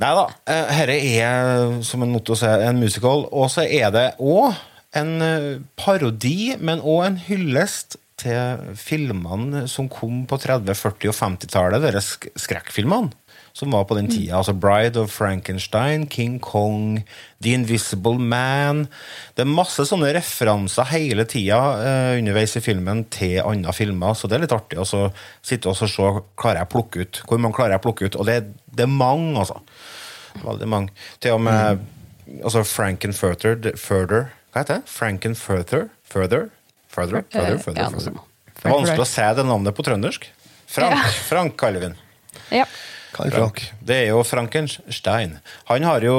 [0.00, 0.26] Nei da.
[0.48, 3.26] Dette er, som en måte å si, en musical.
[3.28, 4.54] Og så er det òg
[4.96, 11.16] en eh, parodi, men òg en hyllest til filmene som kom på 30-, 40- og
[11.16, 11.86] 50-tallet.
[11.86, 13.12] disse sk skrekkfilmene.
[13.56, 14.36] Som var på den tida.
[14.38, 17.02] Altså Bride of Frankenstein, King Kong,
[17.42, 18.84] The Invisible Man.
[19.36, 24.28] Det er masse sånne referanser hele tida eh, underveis i filmen til andre filmer, så
[24.30, 24.86] det er litt artig å
[25.42, 25.88] sitte og se
[26.40, 27.22] klarer jeg plukke ut.
[27.28, 28.16] Hvor mange klarer jeg plukke ut?
[28.20, 28.38] Og det,
[28.70, 29.60] det er mange, altså.
[30.44, 30.92] Veldig mange.
[31.20, 31.80] Til og med
[32.46, 34.90] altså Frankenfurter Further Hva heter det?
[34.90, 35.88] Frankenfurther?
[36.06, 36.44] Further?
[36.90, 37.24] Further?
[37.32, 37.56] Further?
[37.56, 37.88] Eh, Further?
[37.90, 38.20] Further.
[38.60, 40.26] Det er vanskelig å se det navnet på trøndersk.
[40.70, 41.10] Frank, Ja.
[41.26, 41.94] Frank Calvin.
[42.50, 42.62] vi
[43.18, 43.30] Ja.
[43.34, 43.62] Frank.
[43.84, 45.38] Det er jo Frankenstein.
[45.68, 46.16] Han har jo,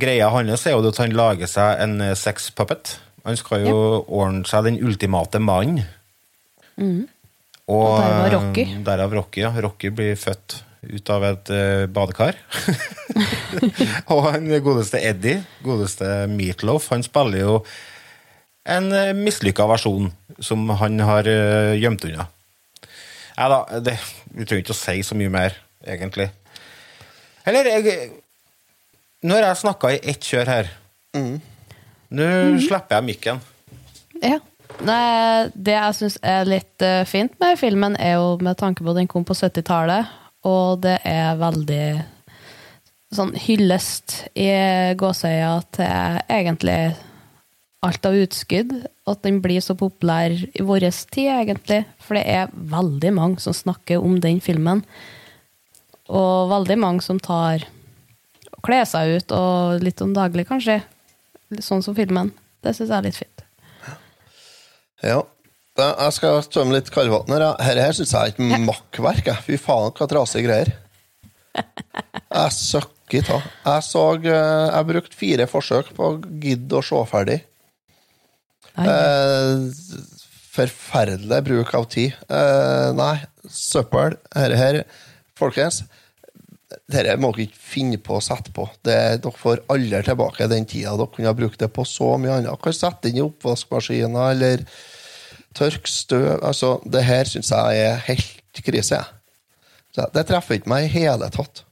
[0.00, 2.96] Greia hans er jo at han lager seg en eh, sexpuppet.
[3.26, 3.78] Han skal jo
[4.08, 5.82] ordne seg den ultimate mann.
[6.80, 7.04] Mm.
[7.70, 8.66] Og, Og derav Rocky.
[8.66, 9.52] eh, Derav Rocky, ja.
[9.62, 12.38] Rocky blir født ut av et uh, badekar.
[14.12, 17.52] og han godeste Eddie, godeste Meatloaf, han spiller jo
[18.66, 20.10] en uh, mislykka versjon
[20.42, 22.26] som han har uh, gjemt unna.
[23.36, 23.94] Nei da, det,
[24.34, 25.54] vi trenger ikke å si så mye mer,
[25.84, 26.30] egentlig.
[27.46, 28.10] Eller jeg
[29.22, 30.70] Nå har jeg snakka i ett kjør her.
[31.14, 32.24] Nå
[32.58, 33.42] slipper jeg mikken.
[34.18, 34.40] Ja.
[34.82, 38.90] Nei, det jeg syns er litt eh, fint med filmen, er jo med tanke på
[38.90, 40.08] at den kom på 70-tallet,
[40.48, 41.86] og det er veldig
[43.12, 44.48] sånn hyllest i
[44.98, 46.78] gåseøya til egentlig
[47.84, 48.74] alt av utskudd.
[49.10, 51.82] At den blir så populær i vår tid, egentlig.
[52.02, 54.84] For det er veldig mange som snakker om den filmen.
[56.10, 57.66] Og veldig mange som tar
[58.62, 60.80] kler seg ut, og litt om daglig, kanskje.
[61.60, 62.32] Sånn som filmen.
[62.62, 63.44] Det syns jeg er litt fint.
[65.02, 65.22] Ja.
[65.72, 67.42] Jeg skal tømme litt kaldvann her.
[67.58, 69.30] Dette her syns jeg er et makkverk.
[69.46, 70.74] Fy faen, hva trasige greier.
[72.32, 73.38] Jeg søkker ta.
[73.66, 77.38] Jeg så eh, Jeg brukte fire forsøk på å gidde å se ferdig.
[78.80, 79.66] Eh,
[80.54, 82.16] forferdelig bruk av tid.
[82.32, 83.16] Eh, nei,
[83.52, 84.16] søppel.
[84.32, 84.80] Dette her
[85.42, 85.82] Folkens,
[86.88, 88.66] dette må dere ikke finne på å sette på.
[88.84, 92.38] Det, dere får aldri tilbake den tida dere kunne ha brukt det på så mye
[92.38, 92.50] annet.
[92.50, 94.64] Dere kan sette inn i oppvaskmaskiner eller
[95.56, 96.38] tørke støv.
[96.40, 99.02] Altså, det her syns jeg er helt krise.
[99.92, 101.64] Så Det treffer ikke meg i hele tatt.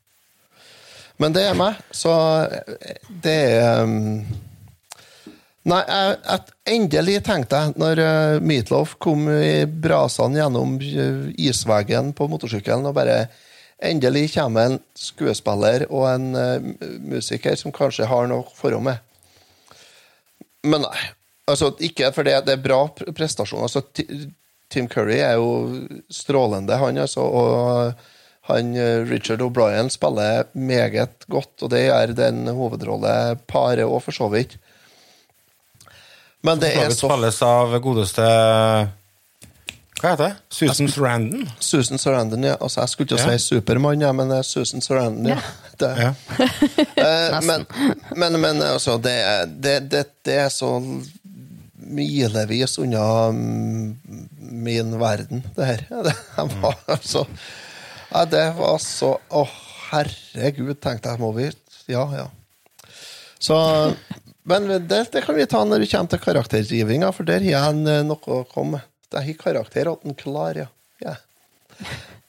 [1.21, 2.13] Men det er meg, så
[3.25, 4.23] det er um,
[5.69, 12.15] Nei, jeg, jeg endelig tenkte jeg, når uh, Meatloaf kom i brasene gjennom uh, isveggen
[12.17, 13.27] på motorsykkelen, og bare
[13.83, 16.67] Endelig kommer en skuespiller og en uh,
[17.01, 19.01] musiker som kanskje har noe forhold med.
[20.69, 21.09] Men nei.
[21.51, 23.65] Altså, ikke for det, det er bra pre- prestasjon.
[23.65, 23.83] Altså,
[24.71, 25.81] Tim Curry er jo
[26.13, 27.25] strålende, han, altså.
[27.25, 27.93] Og
[28.51, 34.29] han, eh, Richard O'Brien spiller meget godt, og det gjør den hovedrolleparet òg, for så
[34.31, 34.57] vidt.
[36.47, 38.27] Men det er så spilles av godeste
[40.01, 40.37] Hva heter det?
[40.57, 41.43] Susan Sarandon?
[41.61, 42.55] Susan Sarandon, ja.
[42.61, 43.39] Altså, jeg skulle ikke Ja.
[43.39, 45.41] si Supermann, ja, men det er Susan Sarandon, ja.
[45.81, 45.91] Det.
[45.97, 46.15] Ja.
[47.01, 47.65] Eh, men,
[48.17, 49.15] men, men altså, det,
[49.65, 50.75] det, det, det er så
[51.91, 53.97] milevis unna mm,
[54.61, 55.85] min verden, det her.
[56.05, 56.15] Det,
[56.61, 57.25] var, altså,
[58.11, 59.45] ja, det var så Å,
[59.91, 61.21] herregud, tenkte jeg.
[61.23, 61.49] Må vi
[61.91, 62.27] Ja, ja.
[63.41, 63.57] Så
[64.45, 67.89] Men det, det kan vi ta når vi kommer til karaktergivinga, for der har jeg
[67.89, 68.87] eh, noe å komme med.
[69.17, 70.69] Jeg har karakter og den klar, ja.
[71.03, 71.17] ja.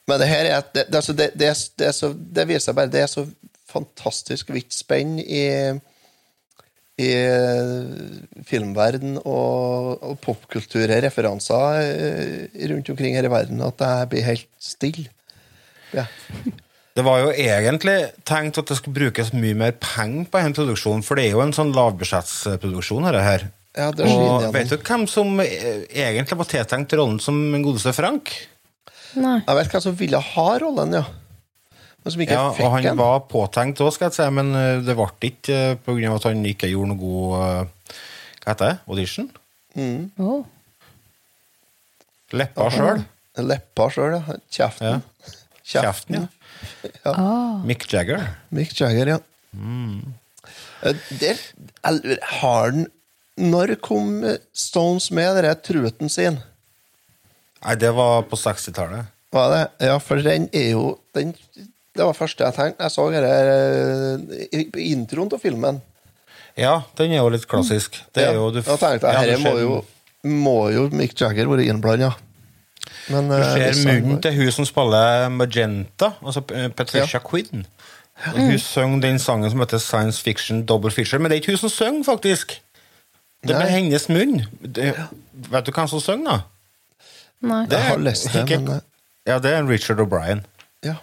[0.09, 3.11] Men det her er det, altså, det, det, det, så, det viser bare Det er
[3.11, 3.25] så
[3.71, 5.45] fantastisk vidt spenn i
[7.01, 7.11] i
[8.45, 14.49] filmverden og, og popkulture, referanser eh, rundt omkring her i verden, at jeg blir helt
[14.61, 15.07] stille.
[15.95, 16.05] Ja.
[16.91, 21.05] Det var jo egentlig tenkt at det skulle brukes mye mer penger på denne produksjonen,
[21.07, 23.07] for det er jo en sånn lavbudsjettsproduksjon.
[23.07, 23.47] dette her.
[23.77, 27.63] Ja, det er Og vet du hvem som eh, egentlig var tiltenkt rollen som en
[27.63, 28.33] godeste Frank?
[29.15, 31.05] Jeg vet hvem som ville ha rollen, ja.
[32.01, 32.97] Men som ikke Ja, fikk og han den.
[32.99, 35.77] var påtenkt òg, skal jeg si, men eh, det ble ikke pga.
[35.85, 37.95] på grunn av at han ikke gjorde noe god eh,
[38.41, 38.77] Hva heter det?
[38.89, 39.29] Audition?
[39.77, 40.09] Mm.
[40.19, 40.41] Oh.
[42.35, 43.03] Leppa sjøl.
[43.39, 44.37] Leppa sjøl, ja.
[44.51, 45.03] Kjeften.
[45.67, 46.91] Kjeften, ja.
[47.05, 47.13] Ja.
[47.67, 48.23] Mick Jagger.
[48.55, 49.19] Mick Jagger, ja.
[49.55, 50.13] Mm.
[51.21, 51.37] Der,
[52.41, 52.87] har han
[53.39, 56.39] Når kom eh, Stones med den truten sin?
[57.61, 59.11] Nei, det var på 60-tallet.
[59.31, 59.61] Var det?
[59.87, 61.31] Ja, for den er jo den,
[61.95, 62.83] Det var første jeg tenkte.
[62.83, 65.79] Jeg så denne i introen til filmen.
[66.59, 68.01] Ja, den er jo litt klassisk.
[68.11, 69.77] Det er Ja, jo, du, da tenkte jeg ja, må jo,
[70.27, 72.11] må jo Mick Jagger være innblanda.
[73.11, 77.65] Men Du eh, ser munnen til hun som spiller Magenta, altså Patricia Patricia Quinn.
[78.35, 81.63] Hun synger den sangen som heter Science Fiction Double Fisher, men det er ikke hun
[81.63, 82.59] som synger, faktisk.
[83.47, 83.67] Det Nei.
[83.73, 84.41] hennes munn.
[84.61, 84.91] Det,
[85.49, 87.05] vet du hvem som synger, da?
[87.41, 87.63] Nei.
[87.71, 88.81] Jeg har lest det, ikke- men
[89.25, 90.43] Ja, det er Richard O'Brien.
[90.83, 90.95] ja.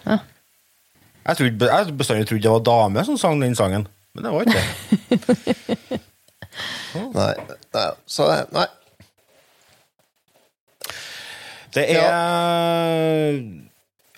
[1.27, 4.41] Jeg, trodde, jeg bestandig trodde det var dame som sang den sangen, men det var
[4.41, 5.99] ikke det.
[7.13, 7.33] Nei,
[7.73, 8.65] nei, så det, nei.
[11.75, 13.35] Det er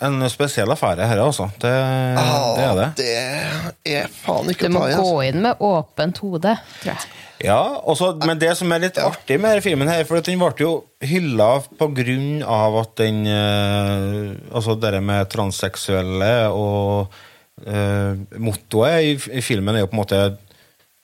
[0.02, 1.46] en spesiell affære her, også.
[1.62, 2.88] Det, det er det.
[2.98, 4.96] Det er faen ikke å må ta i.
[4.96, 5.20] gå Altså.
[5.28, 7.10] inn med åpent hode, tror jeg.
[7.42, 7.58] Ja,
[7.90, 10.52] også, men det som er litt artig med denne filmen, her, for at den ble
[10.62, 10.72] jo
[11.02, 11.48] hylla
[11.80, 17.10] på grunn av at den eh, Altså det med transseksuelle og
[17.66, 20.22] uh, Mottoet i, i filmen er jo på en måte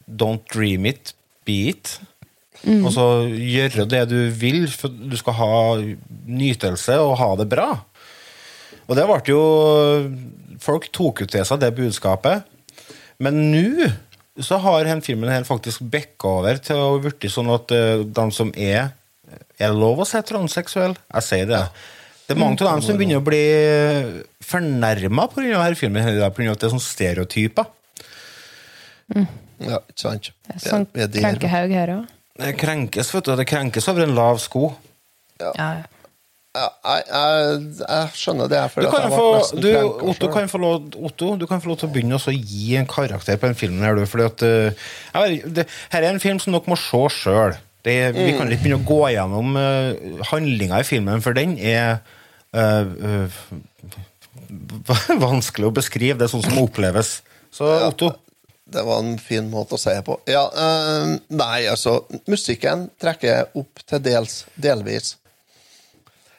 [0.09, 1.11] Don't dream it,
[1.45, 1.97] be it.
[2.63, 2.87] Mm.
[2.89, 5.51] Altså gjøre det du vil, for du skal ha
[6.27, 7.67] nytelse og ha det bra.
[8.89, 9.43] Og det ble jo
[10.59, 12.47] Folk tok jo til seg det budskapet.
[13.23, 13.91] Men nå
[14.43, 18.27] så har den filmen her faktisk bikka over til å bli sånn at uh, de
[18.35, 18.93] som er
[19.59, 20.95] Er det lov å si transseksuell?
[21.15, 21.63] Jeg sier det.
[22.29, 23.43] Det er mange av dem som begynner å bli
[24.45, 25.43] fornærma pga.
[25.43, 27.67] denne filmen, av at det er sånn stereotyper.
[29.17, 30.31] Ja, ikke sant.
[30.47, 32.15] Det er sånn krenkehaug her òg.
[32.39, 33.33] Det krenkes, vet du.
[33.41, 34.69] Det krenkes over en lav sko.
[35.41, 35.51] Ja.
[35.57, 35.71] ja.
[36.57, 38.61] Ja, jeg, jeg, jeg skjønner det.
[38.75, 39.27] Du kan, få,
[39.61, 39.69] du,
[40.11, 42.89] Otto, kan få lov, Otto, du kan få lov til å begynne å gi en
[42.89, 43.85] karakter på den filmen.
[43.85, 44.89] her, du, fordi at uh,
[45.21, 47.59] vet, det, Her er en film som dere må se sjøl.
[47.87, 48.37] Vi Mm.
[48.37, 52.01] kan ikke begynne å gå gjennom uh, handlinga i filmen, for den er
[52.57, 53.39] uh, uh,
[55.29, 56.19] vanskelig å beskrive.
[56.19, 57.19] Det er sånn som oppleves.
[57.55, 58.13] Så Otto.
[58.69, 60.19] Det var en fin måte å si det på.
[60.29, 65.15] Ja, uh, nei, altså Musikken trekker opp til dels, delvis.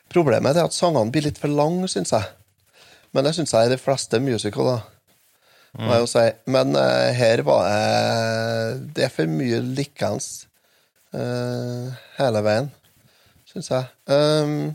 [0.10, 2.30] Problemet er at sangene blir litt for lange, syns jeg.
[3.14, 4.86] Men det syns jeg er de fleste musicaler.
[5.78, 5.92] Mm.
[6.10, 6.26] si.
[6.50, 10.48] Men uh, her var jeg Det er for mye likens
[11.14, 12.72] uh, hele veien,
[13.52, 13.86] syns jeg.
[14.10, 14.72] Um,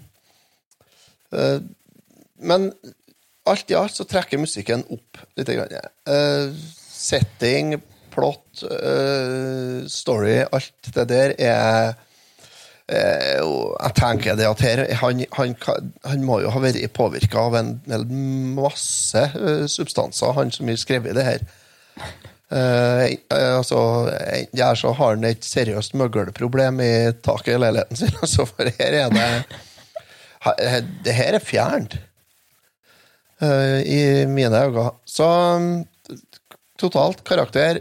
[1.35, 1.59] uh,
[2.39, 2.71] men
[3.49, 5.51] alt i alt så trekker musikken opp litt.
[5.51, 5.91] Grann.
[6.09, 6.55] Eh,
[6.95, 7.77] setting,
[8.15, 12.04] plot, eh, story, alt det der er eh,
[12.85, 15.55] Jeg tenker det at her han, han,
[16.05, 18.11] han må jo ha vært påvirka av en en
[18.59, 21.47] masse eh, substanser, han som har skrevet det her.
[22.55, 23.79] Eh, eh, altså,
[24.13, 28.69] enten er så har han et seriøst møggelproblem i taket i leiligheten sin, altså, for
[28.79, 29.31] her er det
[30.53, 30.77] eh,
[31.07, 31.97] Det her er fjernt
[33.41, 34.91] eh, i mine øyne.
[35.09, 35.29] Så
[36.79, 37.81] totalt karakter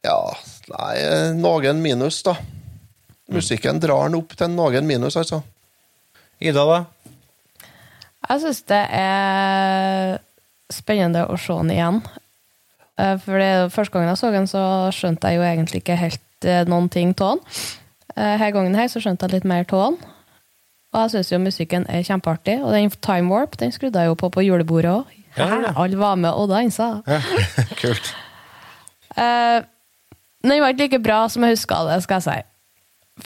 [0.00, 0.32] Ja,
[0.70, 2.36] nei, eh, noen minus, da.
[3.30, 5.42] Musikken drar den opp til noen minus, altså.
[6.40, 6.80] Ida, da?
[8.30, 10.18] Jeg syns det er
[10.70, 12.00] spennende å se den igjen.
[13.00, 13.44] Eh, For
[13.74, 14.62] første gangen jeg så den, så
[14.94, 17.44] skjønte jeg jo egentlig ikke helt eh, noen ting av den.
[18.16, 19.98] Eh, Her gangen her så skjønte jeg litt mer av den.
[20.90, 22.58] Og jeg syns jo musikken er kjempeartig.
[22.64, 25.16] Og den Time Warp den skrudde jeg jo på på julebordet òg.
[25.38, 25.70] Ja, ja.
[25.78, 26.88] Alle var med og dansa.
[27.06, 27.20] Ja,
[27.82, 28.08] kult.
[29.14, 29.60] Eh,
[30.42, 32.50] den var ikke like bra som jeg huska det, skal jeg si.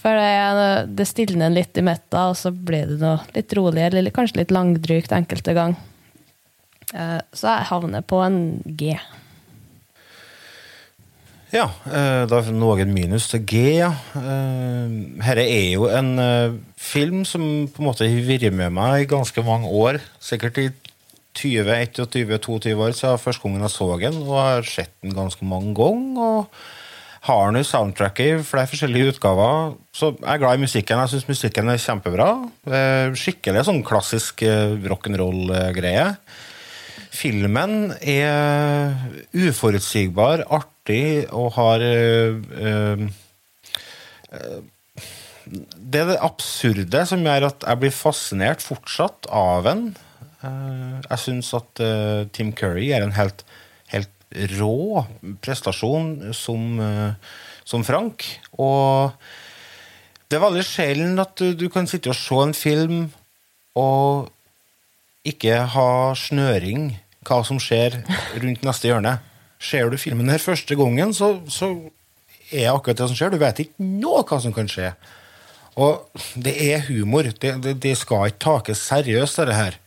[0.00, 4.14] For det, det stilner litt i metta, og så blir det noe litt roligere, eller
[4.14, 5.76] kanskje litt langdrygt enkelte gang.
[6.94, 8.94] Eh, så jeg havner på en G.
[11.54, 13.92] Ja, eh, da er noen minus til G, ja.
[14.14, 19.10] Dette er jo en eh, film som på en måte har vært med meg i
[19.10, 20.00] ganske mange år.
[20.18, 20.72] Sikkert i
[21.34, 25.46] 20, 21, 22 år siden første gangen jeg så den, og har sett den ganske
[25.46, 26.42] mange ganger.
[26.42, 26.82] og
[27.24, 29.76] har nå soundtracket i flere forskjellige utgaver.
[29.96, 31.00] Så jeg er glad i musikken.
[31.00, 32.28] Jeg syns musikken er kjempebra.
[33.16, 36.10] Skikkelig sånn klassisk eh, rock'n'roll-greie.
[37.14, 38.92] Filmen er
[39.32, 43.06] uforutsigbar, artig og har øh,
[44.34, 44.56] eh,
[45.46, 49.86] Det er det absurde som gjør at jeg blir fascinert fortsatt av den.
[50.44, 51.80] Jeg syns at
[52.36, 53.46] Tim Curry er en helt
[54.34, 55.04] rå
[55.44, 57.14] prestasjon som, eh,
[57.64, 58.26] som Frank.
[58.58, 59.12] Og
[60.28, 63.02] det er veldig sjelden at du, du kan sitte og se en film
[63.78, 64.30] og
[65.24, 66.92] ikke ha snøring
[67.24, 68.02] hva som skjer
[68.42, 69.18] rundt neste hjørne.
[69.62, 71.70] Ser du filmen her første gangen, så, så
[72.52, 73.32] er akkurat det som skjer.
[73.32, 74.92] Du vet ikke noe hva som kan skje.
[75.80, 76.04] Og
[76.38, 77.26] det er humor.
[77.30, 79.78] Det, det, det skal ikke takes seriøst, dette her.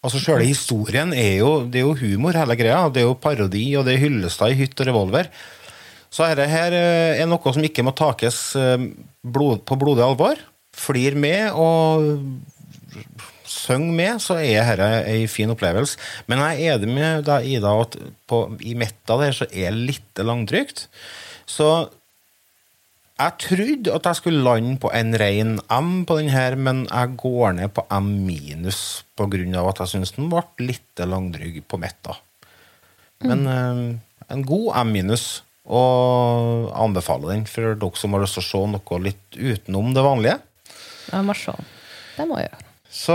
[0.00, 2.86] Altså Sjøle historien er jo, det er jo humor, hele greia.
[2.88, 5.28] Det er jo parodi, og det er Hyllestad i hytt og revolver.
[6.10, 8.88] Så dette her eh, er noe som ikke må takes eh,
[9.20, 10.40] blod, på blodig alvor.
[10.72, 12.08] Flir med og
[13.50, 16.00] syng med, så er dette ei fin opplevelse.
[16.30, 17.98] Men jeg er enig med deg, Ida, at
[18.30, 20.86] på, i det her, så er det litt langdrygt.
[21.50, 21.90] Så
[23.20, 27.16] Jeg trodde at jeg skulle lande på en ren M på den her, men jeg
[27.20, 32.16] går ned på M minus av at jeg syns den ble litt langdrygg på midten.
[33.20, 33.82] Men eh,
[34.32, 35.26] en god M minus,
[35.68, 40.04] og anbefaler den for dere som har lyst til å se noe litt utenom det
[40.06, 40.38] vanlige.
[41.10, 41.54] Jeg må se.
[42.16, 42.66] Det må jeg gjøre.
[42.90, 43.14] Så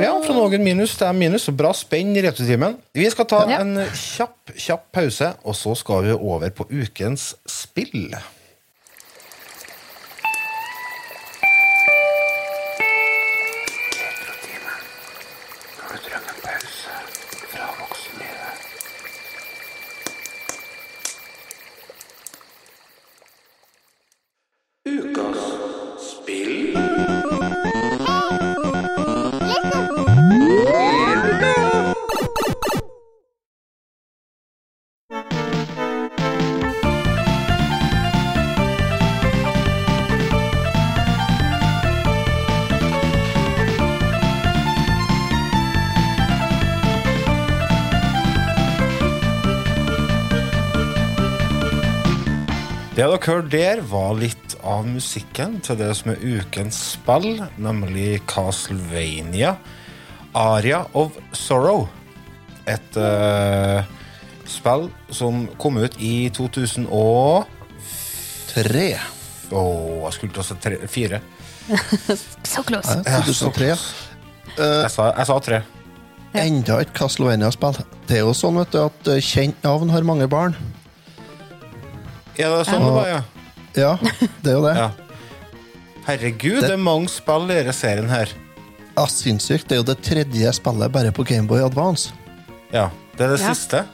[0.00, 2.78] ja, fra noen minus til M minus, bra spenn i returtimen.
[2.96, 8.14] Vi skal ta en kjapp, kjapp pause, og så skal vi over på ukens spill.
[53.52, 59.56] Der, var litt av musikken til det som er ukens spill, nemlig Castlevania
[60.34, 61.88] Aria of Sorrow.
[62.66, 63.82] Et uh,
[64.48, 67.46] spill som kom ut i 2003.
[69.52, 69.62] Å,
[70.06, 71.20] jeg skulle til å si tre, fire.
[72.52, 72.96] Så close.
[73.04, 73.74] Ja, 2003.
[74.56, 75.62] Jeg sa, jeg sa tre.
[76.32, 77.76] Enda et Castlevania-spill.
[78.08, 80.56] Det er jo sånn vet du, at eh, kjent navn har mange barn.
[82.38, 83.41] Ja, det er sånn det var, ja?
[83.76, 83.94] Ja,
[84.42, 84.74] det er jo det.
[84.76, 84.90] Ja.
[86.06, 88.32] Herregud, det er mange spill i denne serien her.
[88.96, 89.68] Ja, Sinnssykt.
[89.70, 92.12] Det er jo det tredje spillet bare på Gameboy Advance.
[92.72, 93.52] Ja, Det er det Ja.
[93.54, 93.84] siste.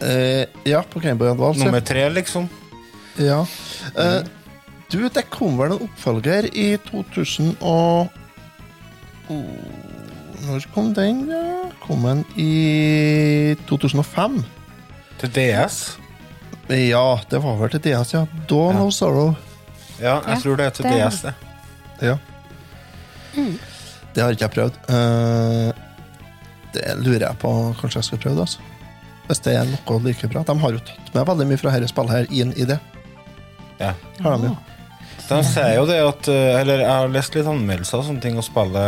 [0.00, 1.64] Eh, ja, på Gameboy Advance.
[1.64, 2.48] Nummer tre, liksom.
[3.18, 3.44] Ja.
[3.98, 4.22] Eh,
[4.90, 8.08] du, det kom vel en oppfølger i 2000 og
[9.28, 9.44] oh,
[10.44, 11.28] Når kom den?
[11.30, 11.70] Ja?
[11.80, 14.42] Kom den i 2005?
[15.20, 15.98] Til DS?
[16.68, 18.24] Ja, det var vel til DS, ja.
[18.48, 19.34] Dawn of Sorrow.
[20.00, 21.34] Ja, jeg tror det er til DS, det.
[22.02, 22.16] Ja.
[24.14, 24.78] Det har ikke jeg prøvd.
[24.94, 25.72] Eh,
[26.74, 27.50] det lurer jeg på
[27.80, 28.36] kanskje jeg skal prøve.
[28.38, 28.70] det, Altså.
[29.24, 30.42] Hvis det er noe like bra.
[30.44, 32.78] De har jo tatt med veldig mye fra dette spillet her inn i det.
[33.80, 33.94] Ja.
[34.20, 34.56] Har de jo.
[35.24, 38.36] De sier jo det at eh, Eller jeg har lest litt anmeldelser og sånne ting
[38.36, 38.82] å spille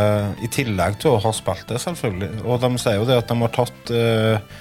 [0.45, 2.43] i tillegg til å ha spilt det, selvfølgelig.
[2.45, 4.59] Og de sier jo det at de har tatt eh,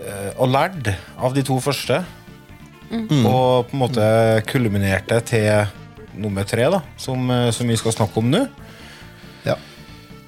[0.00, 0.88] eh, og lært
[1.20, 2.00] av de to første.
[2.90, 3.26] Mm.
[3.28, 4.06] Og på en måte
[4.48, 5.68] kulminerte til
[6.18, 8.44] nummer tre, da, som, eh, som vi skal snakke om nå.
[9.46, 9.56] Ja.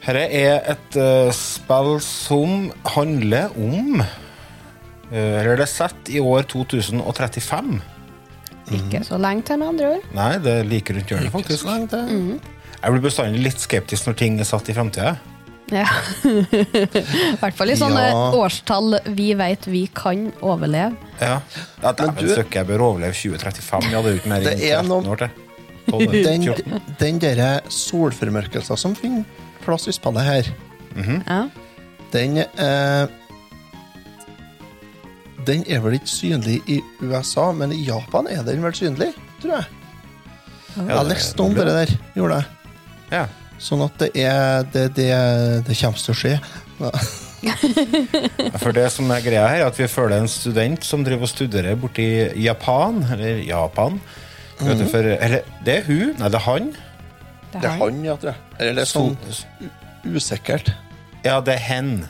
[0.05, 6.47] Dette er et uh, spill som handler om uh, Eller det er satt i år
[6.49, 7.81] 2035.
[8.71, 10.07] Ikke så lenge til, med andre ord.
[10.15, 11.67] Nei, det er like rundt hjørnet, faktisk.
[11.67, 12.39] Mm.
[12.81, 15.17] Jeg blir bestandig litt skeptisk når ting er satt i framtida.
[15.71, 15.85] Ja.
[16.27, 18.23] I hvert fall i sånne Ja.
[18.41, 20.97] årstall vi vet vi kan overleve.
[21.21, 21.37] Ja.
[21.83, 23.91] Ja, Men Dæven du- søkke, jeg bør overleve 2035.
[23.93, 25.31] Ja, det er jo ikke mer Det enn er 13 noen- år til.
[26.25, 26.81] Den, 14.
[27.01, 29.25] den derre solformørkelsen som finner
[29.65, 30.51] plass i spillet her,
[31.27, 31.41] Ja.
[32.13, 33.07] den eh,
[35.47, 39.55] Den er vel ikke synlig i USA, men i Japan er den vel synlig, tror
[39.57, 39.65] jeg.
[40.77, 42.45] Ja, jeg det- leste om det der, gjorde jeg.
[43.11, 43.25] Ja.
[43.61, 45.11] Sånn at det er det, det,
[45.67, 46.35] det kommer til å skje.
[48.61, 51.33] For det som er greia her, er at vi følger en student som driver og
[51.33, 52.07] studerer borti
[52.41, 54.01] Japan, eller Japan.
[54.61, 54.91] Vet du, Mhm.
[54.93, 56.71] for, eller det er hun, nei, det er han.
[57.53, 58.41] Det er han, ja, tror jeg.
[58.61, 59.17] Eller det er sånn
[60.05, 60.73] usikkert.
[61.25, 62.09] Ja, det er hen.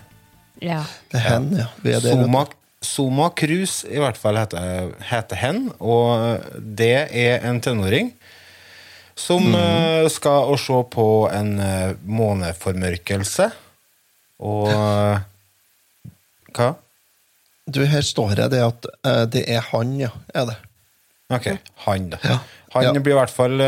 [0.60, 0.82] Ja.
[1.10, 1.66] Det er hen, ja.
[1.84, 2.00] Er.
[2.00, 2.46] Soma,
[2.82, 8.12] Soma Cruz i hvert fall heter, heter hen, og det er en tenåring
[9.20, 10.08] som mm.
[10.12, 13.50] skal se på en eh, måneformørkelse.
[14.46, 15.26] Og eh,
[16.56, 16.70] Hva?
[17.70, 18.88] Du, her står det at
[19.30, 20.10] det er han, ja.
[20.34, 20.56] Er det.
[21.30, 21.46] Ok,
[21.84, 22.40] han, da.
[22.72, 23.62] Han blir i hvert fall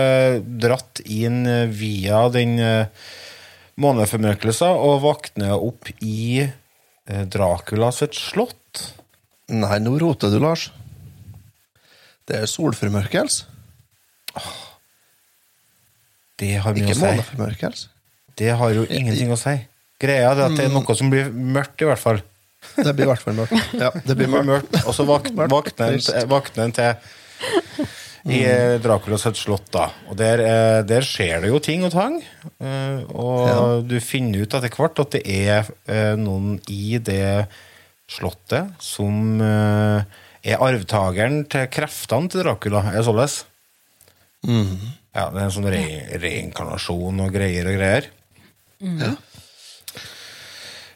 [0.58, 2.56] dratt inn via den
[3.78, 6.48] måneformørkelsen og våkner opp i
[7.06, 8.82] Dracula sitt slott.
[9.52, 10.72] Nei, nå roter du, Lars.
[12.26, 13.46] Det er solformørkelse.
[16.42, 17.06] Det har mye Ikke å si.
[17.06, 17.88] måneformørkelse.
[18.42, 19.54] Det har jo ingenting å si.
[20.02, 20.80] Greia er at det er Mm.
[20.82, 22.22] noe som blir mørkt, i hvert fall.
[22.76, 23.74] Det blir i hvert fall mørkt.
[23.78, 24.74] Ja, det blir mørkt.
[24.86, 25.46] Og så våkner
[25.92, 26.94] en til- våkner en til
[28.32, 28.38] i
[28.78, 29.88] Draculas Dracula slott, da.
[30.08, 32.20] Og der, eh, der skjer det jo ting og tang.
[32.62, 37.48] Og Og du finner ut etter hvert at det er eh, noen i det
[38.08, 40.04] slottet som eh,
[40.44, 42.84] er arvtakeren til kreftene til Dracula.
[42.92, 43.44] Er det således?
[45.12, 45.84] Ja, det er en sånn re
[46.22, 48.08] reinkarnasjon og greier og greier.
[48.80, 49.18] Mm.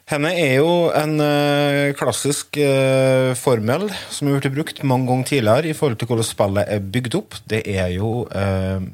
[0.07, 5.73] Henne er jo en eh, klassisk eh, formel som har blitt brukt mange ganger tidligere
[5.73, 7.37] i forhold til hvordan spillet er bygd opp.
[7.51, 8.87] Det er jo eh,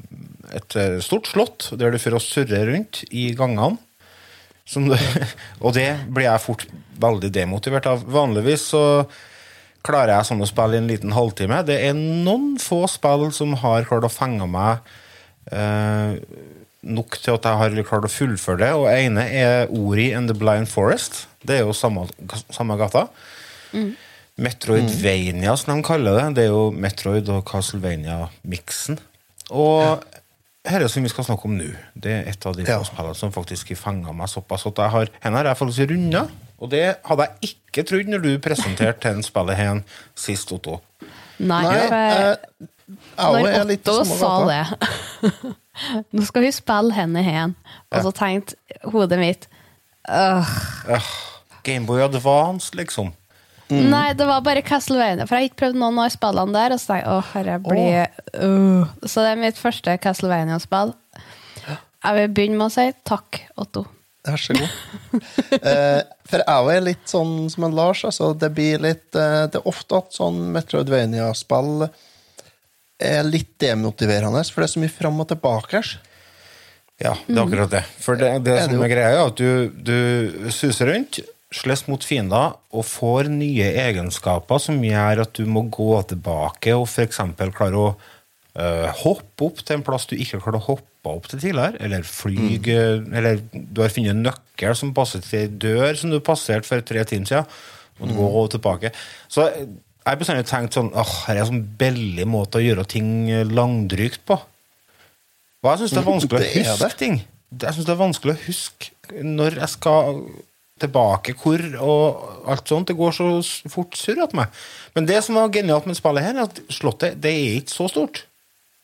[0.57, 3.77] et stort slott der du får å surre rundt i gangene.
[4.66, 4.99] Som det,
[5.64, 6.66] og det blir jeg fort
[7.03, 8.03] veldig demotivert av.
[8.09, 8.83] Vanligvis så
[9.87, 11.61] klarer jeg sånn å spille i en liten halvtime.
[11.68, 14.81] Det er noen få spill som har klart å fenge meg
[15.51, 16.20] eh,
[16.82, 18.70] nok til at jeg har klart å fullføre det.
[18.78, 21.26] Og ene er Ori and the Blind Forest.
[21.43, 22.07] Det er jo samme,
[22.51, 23.09] samme gata.
[24.43, 26.26] Metroidvania, som de kaller det.
[26.38, 28.99] Det er jo Metroid og Castlevania-miksen.
[29.53, 30.05] Og
[30.62, 32.78] dette som vi skal snakke om nå, det er et av de ja.
[32.86, 36.22] spillene som faktisk fanga meg såpass at jeg har Henne har jeg faktisk runda,
[36.62, 39.82] og det hadde jeg ikke trodd når du presenterte den spillet her
[40.14, 40.78] sist, Otto.
[41.43, 42.68] Nei, Nei, for eh, jeg
[43.16, 44.62] når Otto sa det
[46.12, 47.55] Nå skal vi spille henne igjen.
[47.95, 49.47] Og så tenkte hodet mitt
[50.11, 50.51] øh,
[51.64, 53.14] Gameboy Advance, liksom.
[53.72, 55.24] Nei, det var bare Castlevania.
[55.24, 56.74] For jeg har ikke prøvd noen av spillene der.
[56.74, 58.93] Og så jeg åh, herre blir uh.
[59.07, 60.95] Så det er mitt første Castlevania-spill.
[62.03, 63.87] Jeg vil begynne med å si takk, Otto.
[64.26, 64.74] Vær så god.
[65.70, 68.05] eh, for jeg er litt sånn som en Lars.
[68.07, 71.87] Altså, det blir litt eh, Det er ofte at sånn Metroidvania-spill
[73.05, 75.82] er litt demotiverende, for det er så mye fram og tilbake.
[77.03, 77.82] Ja, det er akkurat det.
[78.03, 78.82] For det, det Er det som jo.
[78.86, 81.20] er greia, er at du, du suser rundt,
[81.53, 86.86] slåss mot fiender og får nye egenskaper som gjør at du må gå tilbake og
[86.88, 87.20] f.eks.
[87.57, 91.42] klare å uh, hoppe opp til en plass du ikke klarte å hoppe opp til
[91.42, 92.80] tidligere, eller flyge,
[93.11, 96.84] eller du har funnet en nøkkel som passer til ei dør som du passerte for
[96.86, 97.57] tre timer siden,
[98.00, 98.92] og du går tilbake.
[99.30, 99.48] Så
[100.03, 103.11] jeg har bestandig tenkt sånn åh, her er en sånn billig måte å gjøre ting
[103.55, 104.38] langdrygt på.
[105.62, 106.96] Og jeg syns det er vanskelig å Det er huske det.
[106.98, 107.20] ting.
[107.53, 110.22] Jeg synes det er vanskelig å huske når jeg skal
[110.82, 112.88] tilbake hvor og alt sånt.
[112.90, 113.26] Det går så
[113.70, 114.50] fort surr at meg.
[114.96, 117.86] Men det som var genialt med spillet her, er at slottet det er ikke så
[117.92, 118.24] stort.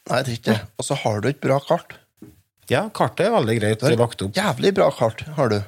[0.09, 0.61] Nei, det er ikke det.
[0.79, 1.97] Og så har du et bra kart.
[2.71, 4.37] Ja, kartet er veldig greit Det er lagt opp.
[4.37, 5.59] Jævlig bra kart har du.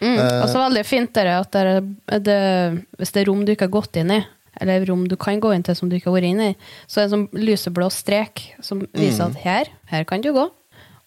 [0.00, 0.16] Mm.
[0.16, 2.36] Eh, Og så veldig fint dere at det, det,
[2.98, 4.18] hvis det er rom du ikke har gått inn i,
[4.60, 6.56] eller rom du kan gå inn til som du ikke har vært inn i,
[6.86, 9.30] så er det en sånn lyseblå strek som viser Mm.
[9.30, 10.50] at her, her kan du gå.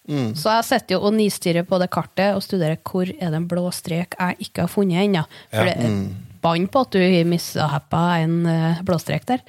[0.09, 0.33] Mm.
[0.35, 3.47] Så jeg sitter jo og nistirrer på det kartet og studerer hvor er det en
[3.47, 5.25] blå strek jeg ikke har funnet ennå.
[5.51, 5.73] For Ja.
[5.73, 6.15] det er Mm.
[6.41, 8.43] bann på at du har mishappa en
[8.83, 9.39] blå strek der.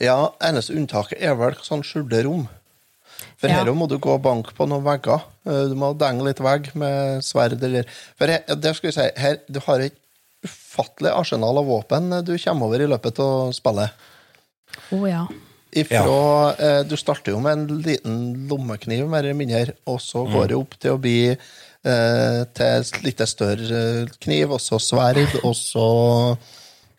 [0.00, 2.48] Ja, eneste unntaket er vel sånn skjulte rom.
[3.40, 3.64] For Ja.
[3.64, 5.22] her må du gå og banke på noen vegger.
[5.46, 7.84] Eh, Du må denge litt vegg med sverd eller
[8.18, 9.94] For her, det skal vi si, her, du har et
[10.46, 14.06] ufattelig arsenal av våpen du kommer over i løpet av spillet.
[14.94, 15.26] Å ja.
[15.76, 18.18] Ifra, eh, du starter jo med en liten
[18.48, 20.48] lommekniv, mer eller mindre, og så går Mm.
[20.48, 25.54] det opp til å bli eh, til litt større eh, kniv, og så sverd, og
[25.54, 26.38] så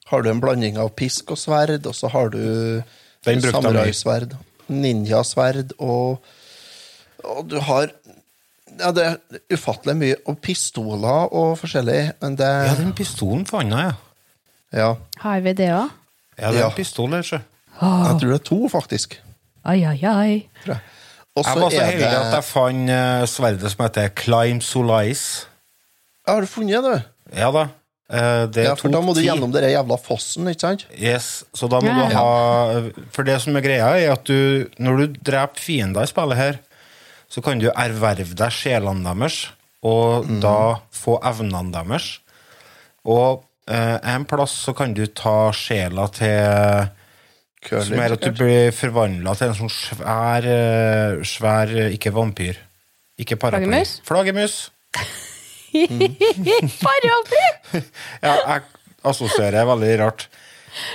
[0.07, 2.83] har du en blanding av pisk og sverd, og så har du
[3.25, 4.37] samuraisverd,
[4.69, 6.21] ninjasverd, og,
[7.23, 7.91] og du har
[8.79, 9.17] ja, det er
[9.53, 10.15] ufattelig mye.
[10.27, 12.13] Og pistoler og forskjellig.
[12.21, 13.93] Men det Ja, den pistolen fant jeg, ja.
[14.77, 14.89] Ja.
[15.23, 15.89] Har vi det òg?
[16.37, 16.69] Ja, det er Ja.
[16.69, 17.39] en pistol her, sjø.
[17.81, 19.19] Jeg tror det er to, faktisk.
[19.65, 20.47] Ai, ai, ai.
[21.37, 24.61] Og Jeg var så er heldig det- at jeg fant eh, sverdet som heter Climb
[24.63, 25.45] Solais.
[26.27, 27.03] Ja, Har du funnet det?
[27.37, 27.67] Ja da.
[28.09, 30.85] Eh, det Ja, for da må du gjennom den jævla fossen, ikke sant?
[30.97, 32.07] Yes, så da må Ja.
[32.09, 36.05] du ha For det som er greia, er at du når du dreper fiender i
[36.07, 36.59] spillet her,
[37.27, 39.41] så kan du erverve deg sjelene deres,
[39.85, 40.39] og mm.
[40.43, 40.59] da
[40.95, 42.17] få evnene deres.
[43.07, 46.87] Og eh, en plass så kan du ta sjela til
[47.67, 52.13] Curly, Som er at du blir forvandla til en sånn svær, eh, svær eh, Ikke
[52.15, 52.59] vampyr.
[53.17, 53.65] Ikke paraply.
[53.65, 54.01] Flaggermus?
[54.07, 54.57] Flaggermus.
[56.85, 57.47] Paraply!
[58.25, 58.61] Ja, jeg
[59.07, 60.27] assosierer veldig rart.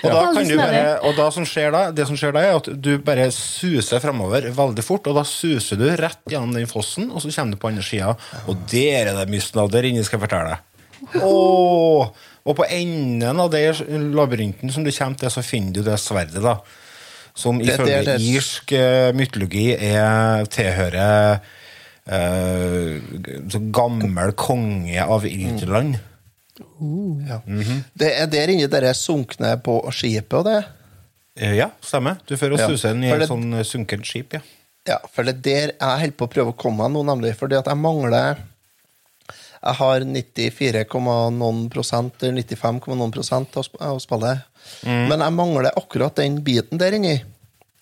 [0.03, 0.13] Og, Ja.
[0.15, 2.69] da kan du bare, og da som skjer da, det som skjer da, er at
[2.83, 7.23] du bare suser fremover veldig fort, og da suser du rett gjennom den fossen, og
[7.23, 8.17] så kommer du på andre sida,
[8.47, 11.23] og der er det mye snadder inni, skal jeg fortelle deg.
[11.23, 12.11] Oh,
[12.47, 16.43] og på enden av den labyrinten som du kommer til, så finner du det sverdet,
[16.43, 16.59] da.
[17.35, 21.41] Som Det- det ifølge det- irsk eh, mytologi er tilhører
[22.07, 23.01] eh,
[23.73, 25.99] gammel konge av Irland.
[27.29, 27.41] Ja.
[27.47, 27.83] Mhm.
[27.99, 30.61] Det er der inni er sunkne på skipet og det.
[31.37, 32.19] Eh, Ja, stemmer.
[32.27, 34.41] Du fører å Ja, suse inn i et sånn eh, sunkent skip, ja.
[34.87, 37.37] Ja, for det er der jeg holder på å prøve å komme meg nå, nemlig.
[37.39, 38.43] Fordi at jeg mangler
[39.63, 44.41] Jeg har 94, noen prosent, eller 95, noen prosent av spillet.
[44.83, 45.07] Mm.
[45.09, 47.23] Men jeg mangler akkurat den biten der inni.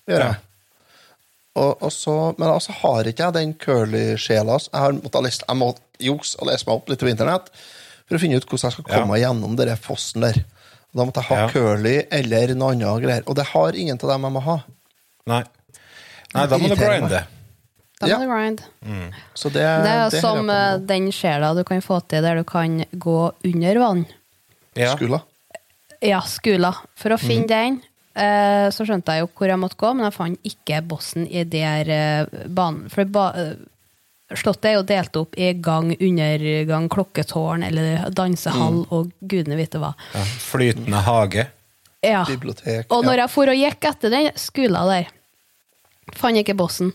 [0.07, 0.37] Gjør jeg.
[1.57, 4.59] Og, og så, men altså har ikke jeg den curly-sjela.
[4.69, 7.49] Jeg har måttet lese, jeg må jukse og lese meg opp litt på internett
[8.11, 10.43] for å finne ut hvordan jeg skal komme meg gjennom den fossen der.
[10.91, 11.49] Og da måtte jeg ha Ja.
[11.55, 13.23] curly eller noe annet greier.
[13.31, 14.57] Og det har ingen av dem jeg må ha.
[15.31, 15.45] Nei.
[16.35, 17.23] Nei, da må du grinde.
[18.01, 18.63] Da må du grind.
[19.35, 22.45] Så det, Det er det som eh, den sjela du kan få til der du
[22.49, 24.07] kan gå under vann.
[24.75, 24.97] Ja.
[24.97, 25.23] Skula.
[26.01, 26.73] Ja, skula.
[26.97, 27.51] For å finne mm.
[27.51, 27.81] den,
[28.17, 31.45] eh, så skjønte jeg jo hvor jeg måtte gå, men jeg fant ikke bossen i
[31.45, 32.89] der eh, banen.
[32.91, 33.31] For ba,
[34.39, 38.93] Slottet er jo delt opp i gang, undergang, klokketårn eller dansehall Mm.
[38.95, 39.95] og gudene vite hva.
[40.15, 40.23] Ja.
[40.25, 41.47] Flytende hage.
[42.03, 42.25] Ja.
[42.25, 42.87] Bibliotek.
[42.91, 45.09] Og når jeg for og gikk etter den skula der,
[46.15, 46.93] fant jeg ikke bossen,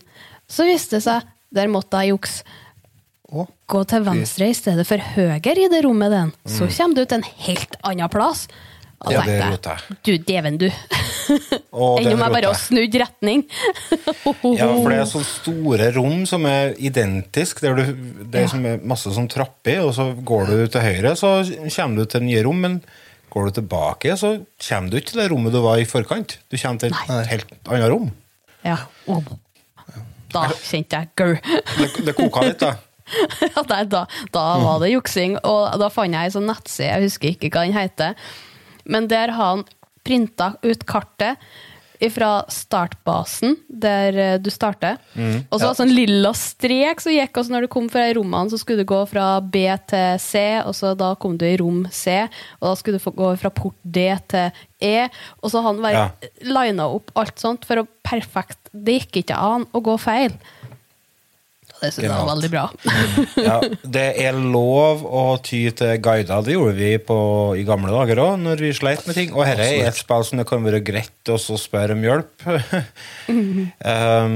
[0.48, 1.22] så viste det seg
[1.52, 2.42] der måtte jeg jukse.
[3.66, 6.32] Gå til venstre i stedet for høyre i det rommet den.
[6.46, 6.70] Så Mm.
[6.76, 8.46] kommer du til en helt annen plass.
[9.04, 9.96] Og Ja, det roter jeg.
[10.06, 10.66] Du dæven, du.
[10.66, 13.42] Enda meg bare roter snudd retning.
[14.56, 17.60] Ja, for det er så store rom som er identiske.
[17.66, 21.12] Der du, det er som er masse sånn trapper, og så går du til høyre,
[21.18, 21.38] så
[21.76, 22.62] kommer du til nye rom.
[22.64, 22.80] Men
[23.34, 26.38] går du tilbake, så kommer du ikke til det rommet du var i forkant.
[26.48, 28.08] Du kommer til et helt annet rom.
[28.64, 28.80] Ja.
[29.12, 29.20] Oh.
[30.32, 31.36] Da kjente jeg gau.
[31.78, 32.78] Det, det koka litt, da.
[33.38, 34.00] Ja, nei, da,
[34.34, 37.62] da var det juksing, og da fant jeg ei sånn nettside, jeg husker ikke hva
[37.68, 38.16] den heter,
[38.86, 39.64] men der har han
[40.06, 41.40] printa ut kartet
[42.12, 44.98] fra startbasen, der eh, du starter.
[45.14, 45.76] Mm, og så ja.
[45.78, 48.90] sånn lilla strek som gikk, og så når du kom fra rommene, så skulle du
[48.90, 52.18] gå fra B til C, og så da kom du i rom C,
[52.60, 55.08] og da skulle du gå fra port D til E,
[55.40, 56.30] og så har han bare Ja.
[56.44, 60.34] lina opp alt sånt for å perfekt Det gikk ikke an å gå feil.
[61.76, 62.64] Og det syns jeg var veldig bra.
[63.46, 63.56] Ja,
[63.96, 66.44] det er lov å ty til guider.
[66.44, 67.18] Det gjorde vi på,
[67.60, 69.34] i gamle dager òg, når vi sleit med ting.
[69.36, 72.32] Og dette er et spill som det kan være greit å spørre om hjelp.
[73.28, 74.34] um,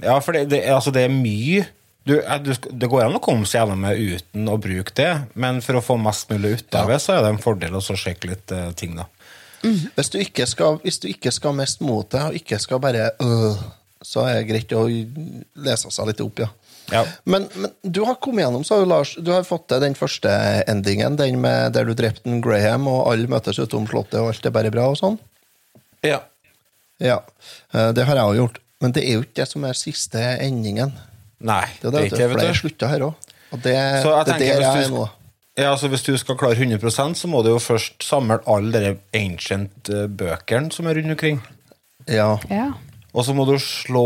[0.00, 1.66] ja, for det, det, altså det er mye
[2.08, 5.10] du, eh, du, Det går an å komme seg gjennom det uten å bruke det,
[5.38, 7.84] men for å få mest mulig ut av det, så er det en fordel å
[7.84, 9.06] sjekke litt uh, ting, da.
[9.62, 13.12] Hvis, du ikke skal, hvis du ikke skal mest mot det, og ikke skal bare
[13.22, 13.60] øh,
[14.02, 14.82] så er det greit å
[15.62, 16.50] lese seg litt opp, ja.
[17.24, 20.32] Men, men du har kommet gjennom, sa Lars, du har fått til den første
[20.70, 24.48] endingen, den med der du drepte en Graham, og alle møtes utom slottet, og alt
[24.48, 25.16] er bare bra og sånn?
[26.04, 26.20] Ja.
[27.02, 27.22] Ja,
[27.72, 28.60] eh, det har jeg òg gjort.
[28.82, 30.92] Men det er jo ikke det som er siste endingen.
[31.42, 32.38] Nei, det er det ikke vet du.
[32.42, 33.32] Flere slutta her òg.
[33.52, 35.08] Og det, Så jeg det er tenker, der jeg er nå.
[35.58, 38.92] Ja, altså Hvis du skal klare 100% så må du jo først samle alle de
[39.18, 41.42] ancient eh, som er rundt omkring.
[42.08, 42.38] Ja.
[42.50, 42.72] Ja.
[43.12, 44.02] Og så må du slå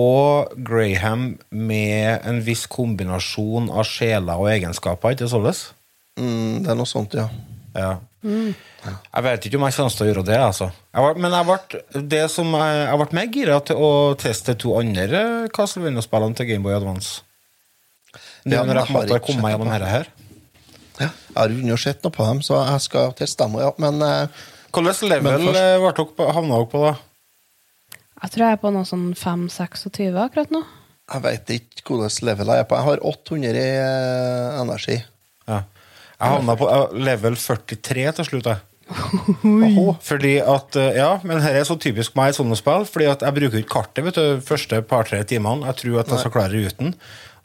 [0.67, 5.47] Graham med en viss kombinasjon av sjeler og egenskaper, ikke sånn?
[6.19, 7.29] Mm, det er noe sånt, ja.
[7.77, 7.93] ja.
[8.27, 10.67] Jeg vet ikke om jeg kommer til å gjøre det, altså.
[10.91, 14.57] Jeg var, men jeg ble, det som jeg, jeg ble mer gira til å teste
[14.59, 15.23] to andre
[15.55, 17.21] Castlevania-spillene til Gameboy Advance.
[18.43, 20.11] Det Ja, når jeg jeg på en har måte har kommet gjennom dette her.
[20.97, 23.73] Ja, jeg har ikke sett noe på dem, så jeg skal teste dem òg, ja.
[23.87, 26.95] Men eh, Hvilken level men først- eh, dere på- havna dere på, da?
[28.23, 30.62] Jeg tror jeg er på noe sånn 5-26 akkurat nå.
[31.12, 32.79] jeg veit ikke hvilket level jeg er på.
[32.79, 34.97] Jeg har 800 i eh, energi.
[35.47, 35.61] Ja.
[36.17, 38.49] Jeg havna på level 43 til slutt.
[38.51, 38.64] Jeg.
[40.09, 43.25] Fordi at, eh, ja, men her er så typisk meg i sånne spill, fordi at
[43.27, 45.67] jeg bruker ikke kartet vet du, første par-tre timene.
[45.71, 46.95] Jeg tror at jeg skal klare det Og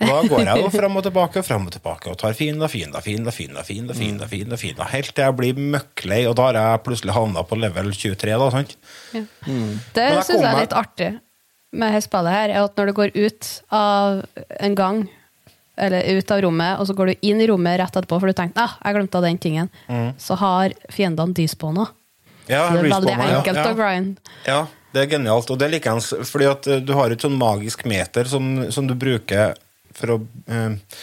[0.02, 3.34] da går jeg jo fram og tilbake fram og tilbake og tar fina, fina, fina,
[3.34, 4.88] fina, fina, fina, fina, fina.
[4.92, 8.36] helt til jeg blir møkklei, og da har jeg plutselig havna på level 23.
[8.44, 8.78] da, sant?
[9.16, 9.26] Ja.
[9.48, 9.80] Mm.
[9.96, 11.12] Det syns jeg er litt artig
[11.72, 14.22] med hestballet her, er at når du går ut av
[14.60, 15.06] en gang
[15.82, 18.38] eller ut av rommet, og så går du inn i rommet rett etterpå, for du
[18.38, 20.12] tenker ah, jeg glemte den tingen, mm.
[20.20, 21.88] så har fiendene despawna.
[22.50, 24.60] Ja, så det er veldig enkelt ja, å grind Ja,
[24.92, 25.52] det er genialt.
[25.54, 28.90] Og det er likeens, fordi at eh, du har et sånn magisk meter som, som
[28.90, 29.56] du bruker
[29.98, 30.18] for å
[30.48, 30.96] eh,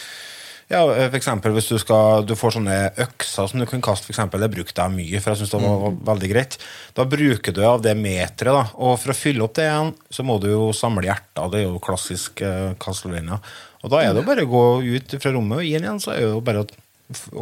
[0.69, 4.13] Ja, for eksempel hvis du skal Du får sånne økser som du kan kaste, for
[4.13, 4.43] eksempel.
[4.43, 6.03] Det brukte jeg mye, for jeg syns det var, mm.
[6.11, 6.59] veldig greit.
[6.97, 8.67] Da bruker du av det meteret, da.
[8.77, 11.49] Og for å fylle opp det igjen, så må du jo samle hjerter.
[11.49, 13.41] Det er jo klassisk eh, Castlevania.
[13.81, 14.63] Og da er det jo bare å gå
[14.93, 16.87] ut fra rommet og inn igjen, så er det jo bare å,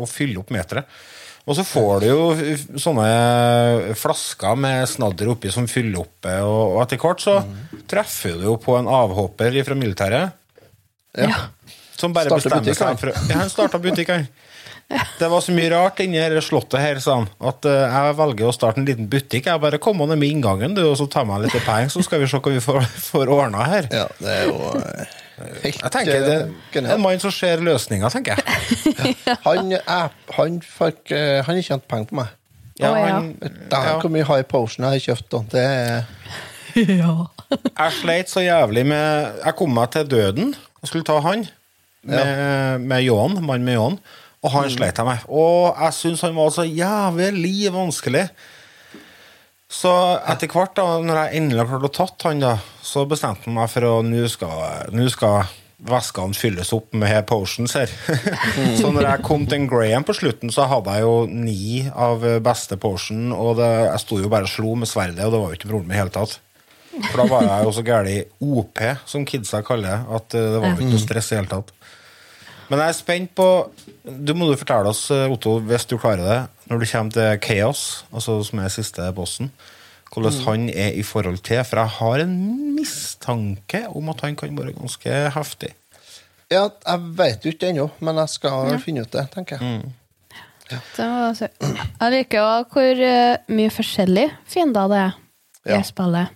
[0.03, 0.87] å fylle opp meteret.
[1.47, 2.23] Og så får du jo
[2.75, 7.37] sånne flasker med snadder oppi som fyller opp, eh, og, og etter hvert så
[7.87, 10.43] treffer du jo på en avhopper fra militæret.
[11.17, 11.47] Ja.
[11.97, 14.27] Som bare bestemmer seg for Ja, han starta butikk, han.
[15.19, 18.47] Det var så mye rart inni dette slottet her, sa han, at eh, jeg velger
[18.47, 19.49] å starte en liten butikk.
[19.49, 22.21] Jeg bare kom ned med inngangen, du, og så tar meg litt penger, så skal
[22.21, 23.89] vi se hva vi får, får ordna her.
[23.91, 25.17] Ja, det er jo eh,
[25.65, 29.17] helt Jeg tenker det eh, er en mann som ser løsninger, tenker jeg.
[29.47, 32.31] Han, er, han, fikk, han har tjent penger på meg.
[32.77, 33.97] Ja, han, ja.
[33.97, 35.33] hvor mye high potion jeg har kjøpt.
[35.33, 35.39] da.
[35.51, 36.05] det er
[37.01, 37.13] ja.
[37.49, 40.51] Jeg sleit så jævlig med Jeg kom meg til døden
[40.87, 41.43] og skulle ta han
[42.07, 43.97] med, med Johan, mann med Johan,
[44.45, 45.25] og han sleit jeg med.
[45.27, 48.27] Og jeg syns han var så jævlig vanskelig.
[49.67, 49.91] Så
[50.31, 53.71] etter hvert, da når jeg endelig klarte å tatt han, da, så bestemte jeg meg
[53.73, 55.49] for å Nå skal, nå skal
[55.87, 57.91] væskene fylles opp med potions her.
[58.79, 62.23] så når jeg kom til en Graham på slutten, så hadde jeg jo ni av
[62.45, 65.51] beste potion, og det, jeg sto jo bare og slo med sverdet, og det var
[65.51, 66.39] jo ikke problem i det hele tatt.
[67.11, 70.47] For da var jeg jo så gæren i OP, som kidsa kaller det, at eh,
[70.53, 71.71] det var ikke noe stress i hele tatt.
[72.69, 73.45] Men jeg er spent på
[74.27, 76.39] Du må du fortelle oss, eh, Otto, hvis du klarer det,
[76.69, 77.81] når du kommer til Chaos,
[78.11, 79.51] altså som er siste bossen,
[80.13, 80.45] hvordan Mm.
[80.45, 84.73] han er i forhold til For jeg har en mistanke om at han kan være
[84.73, 85.73] ganske heftig.
[86.51, 89.81] Ja, jeg vet jo ikke ennå, men jeg skal finne ut det, tenker jeg.
[89.83, 89.93] Mm.
[90.71, 90.79] Ja.
[90.97, 95.13] jeg liker jo hvor eh, mye forskjellig fiender det er
[95.67, 95.81] i Ja.
[95.83, 96.29] spillet.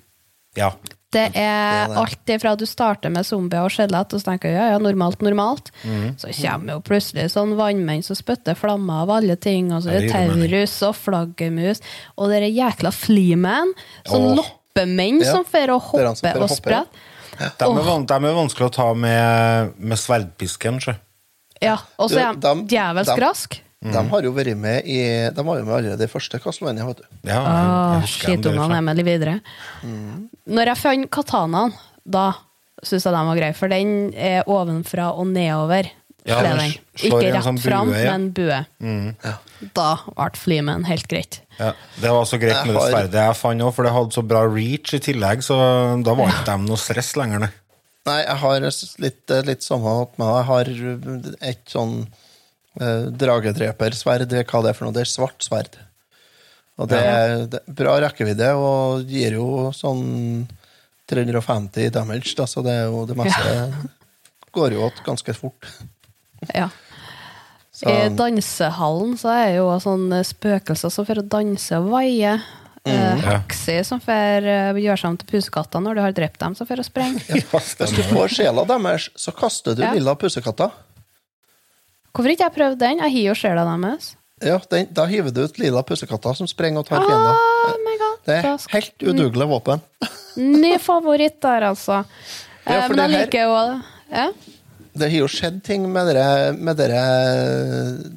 [0.58, 0.72] Ja.
[1.12, 4.54] Det er Det er alt ifra du starter med zombier og skjelett, og så tenker
[4.54, 5.72] ja, ja, normalt, normalt.
[5.84, 6.16] mm.
[6.22, 10.06] Så kommer jo plutselig sånn vannmenn som spytter flammer av alle ting, og så er
[10.06, 11.84] det taurus og flaggermus,
[12.16, 13.74] og det er jækla fleaman,
[14.08, 14.36] sånn oh.
[14.40, 16.88] loppemenn Ja, som får å hoppe og sprette.
[17.36, 17.50] ja.
[17.58, 20.96] De er, de er vanskelig å ta med, med sverdpisken, sjø.
[21.62, 23.96] Ja, og så er de djevelsk de- rask.
[23.98, 25.00] De har jo vært med i
[25.34, 27.08] De var jo med allerede i første Castlevania, vet du.
[27.30, 29.40] Ja, Åh, Skitungene er med litt videre.
[29.84, 30.28] Mm.
[30.54, 31.74] Når jeg fant katanaen,
[32.06, 32.28] da
[32.82, 35.90] syns jeg den var grei, for den er ovenfra og nedover.
[36.28, 36.76] Ja, den.
[37.02, 38.12] Ikke rett sånn fram, bue, ja.
[38.14, 38.58] men bue.
[38.78, 39.72] Mm.
[39.74, 41.40] Da ble flymen helt greit.
[41.58, 41.72] Ja,
[42.02, 44.24] det var så greit Jeg med det sverdet jeg fant òg, for det hadde så
[44.26, 45.58] bra reach i tillegg, så
[46.06, 47.48] da var ikke de noe stress lenger.
[47.48, 47.52] Nei.
[48.10, 50.30] Nei, jeg har litt, eh, litt samme med meg.
[50.34, 50.72] Jeg har
[51.52, 51.96] et sånn
[52.80, 54.94] eh, dragedrepersverd, hva det er for noe.
[54.96, 55.76] Det er svart sverd.
[56.82, 60.48] Og det er, det er bra rekkevidde og gir jo sånn
[61.12, 63.52] 350 damage, da, så det er jo det meste
[64.56, 65.68] går jo igjen ganske fort.
[66.56, 66.70] Ja.
[67.76, 72.38] Så- I dansehallen så er jo sånne spøkelser som får danse og vaie.
[72.82, 72.92] Mm.
[72.96, 76.56] Eh, Hekser som får eh, gjøre seg om til pusekatter når du har drept dem,
[76.58, 77.22] som får å sprenge.
[77.30, 79.92] Hvis du får sjela deres, så kaster du Ja.
[79.94, 80.72] lilla pussekatter.
[82.12, 83.00] Hvorfor ikke jeg prøvd den?
[83.06, 84.16] Jeg har jo sjela deres.
[84.42, 87.78] Ja, den, da hiver du ut lilla pussekatter som sprenger og tar Oh fiender.
[87.86, 87.98] my.
[88.26, 89.82] Det er helt udugelig våpen.
[90.38, 92.04] Ny favoritt der, altså.
[92.62, 93.54] Ja, Eh, for Men jeg liker jo
[94.12, 94.26] ja.
[94.94, 97.00] Det har jo skjedd ting med dere, med dere,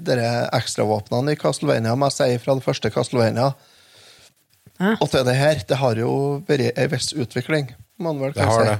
[0.04, 3.52] dere ekstravåpnene i Castlevania, må jeg si, fra det første Castlevania.
[5.00, 5.62] Og til det her.
[5.68, 6.10] Det har jo
[6.48, 8.68] vært ei viss utvikling, må man vel Det har si.
[8.68, 8.78] det.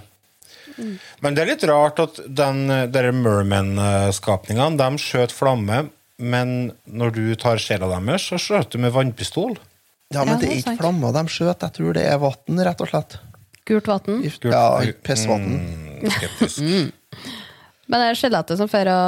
[1.24, 5.86] Men det er litt rart at den merman-skapningene de skjøt flamme,
[6.18, 9.56] men når du tar sjela deres, så skjøt du med vannpistol.
[10.14, 12.90] Ja, men det er ikke flammer de skjøt, jeg tror det er vann, rett og
[12.90, 13.16] slett.
[13.64, 14.20] Gult vann.
[14.44, 14.66] Ja,
[15.06, 15.48] pissvann.
[15.56, 16.60] Mm, skeptisk.
[17.84, 19.00] Men det er skjelettet som får å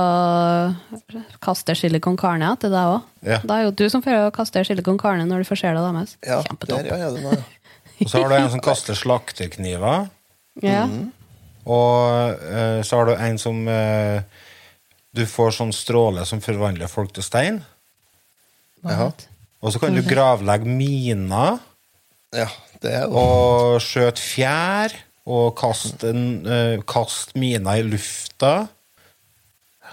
[1.45, 3.07] kaste chili con carne til deg òg.
[3.25, 3.39] Ja.
[3.41, 5.85] Da er jo du som får å kaste chili con carne når du får sjela
[5.87, 6.17] deres.
[6.21, 7.39] Ja, der ja, det ja.
[7.97, 10.11] Og så har du en som kaster slakterkniver.
[10.61, 10.85] Ja.
[11.67, 14.23] Og eh, så har du en som eh,
[15.17, 17.63] Du får sånn stråle som forvandler folk til stein.
[18.87, 19.11] Ja.
[19.65, 21.59] Og så kan du gravlegge miner.
[22.37, 22.47] Ja,
[22.83, 24.95] det er Og skjøte fjær.
[25.27, 28.69] Og kaste, en, eh, kaste miner i lufta.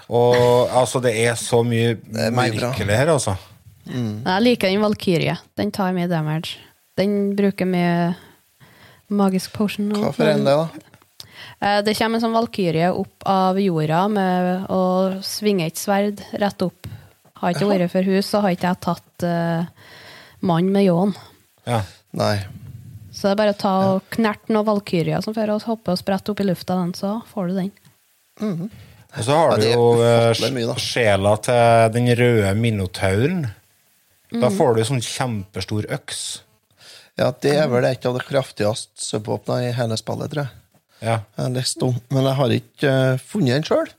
[0.06, 2.68] Og altså, det er så mye, er mye bra.
[2.70, 3.34] merkelig her, altså.
[3.88, 4.22] Mm.
[4.24, 5.36] Jeg liker den Valkyrie.
[5.58, 6.60] Den tar mye damage.
[6.96, 8.14] Den bruker mye
[9.10, 9.90] magisk potion.
[9.96, 10.93] Hva for en det, da?
[11.64, 14.80] Eh, Det kommer en sånn valkyrie opp av jorda med å
[15.24, 16.86] svinge et sverd rett opp.
[17.40, 19.64] Har ikke vært for hus, så har ikke jeg tatt uh,
[20.46, 21.14] mann med ljåen.
[21.68, 21.80] Ja.
[22.16, 22.38] Nei.
[23.12, 25.98] Så det er bare å ta og knerte noen valkyrjer som får oss hoppe og
[26.00, 27.72] sprette opp i lufta, den, så får du den.
[28.44, 33.44] Og så har Ja, du jo eh, mye, sjela til den røde minotauren.
[34.34, 34.56] Da Mm.
[34.56, 36.40] får du sånn kjempestor øks.
[37.18, 40.50] Ja, det er vel et av de kraftigste subvåpnene i hele spillet, tror jeg.
[41.02, 41.18] Ja.
[41.38, 43.90] Jeg lest om, men jeg har ikke eh, funnet den sjøl.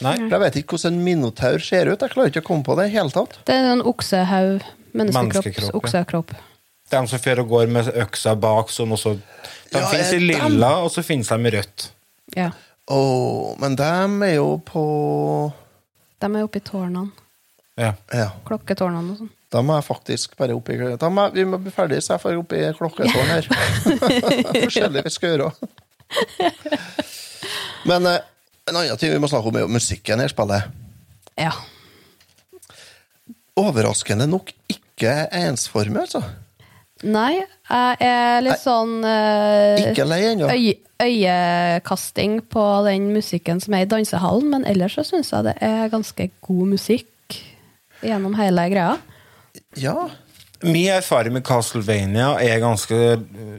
[0.00, 2.00] Jeg vet ikke hvordan en minotaur ser ut.
[2.00, 3.36] Jeg klarer ikke å komme på det i hele tatt.
[3.48, 4.64] Det er en oksehaug.
[4.96, 5.60] Menneskekropp.
[5.60, 5.74] Ja.
[5.76, 6.32] Oksekropp.
[6.90, 9.12] De som fer og går med øksa bak, som også
[9.70, 10.86] De Ja, finnes i lilla, dem?
[10.86, 11.90] og så finnes de i rødt.
[12.34, 12.48] Ja.
[12.90, 14.82] Oh, men dem er jo på
[16.20, 17.12] De er oppe i tårnene.
[17.78, 17.92] Ja.
[18.12, 18.30] Ja.
[18.48, 19.30] Klokketårnene og sånn.
[19.50, 22.16] Da må jeg faktisk bare opp i da må jeg, Vi må bli ferdige, så
[22.16, 23.48] jeg får opp i klokketårn her.
[24.64, 25.52] Forskjellig vi skal gjøre.
[27.88, 28.20] Men eh,
[28.70, 30.70] en annen ting vi må snakke om, er jo musikken her spillet.
[31.40, 31.54] Ja.
[33.60, 36.22] Overraskende nok ikke ensformig, altså.
[37.00, 40.50] Nei, jeg er litt sånn eh, Ikke lei ennå.
[40.52, 45.54] øy, øyekasting på den musikken som er i dansehallen, men ellers så syns jeg det
[45.64, 47.38] er ganske god musikk
[48.04, 48.98] gjennom hele greia.
[49.80, 49.96] Ja.
[50.60, 52.96] Min erfaring med Castlevania er ganske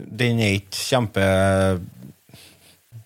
[0.06, 1.24] Den er ikke kjempe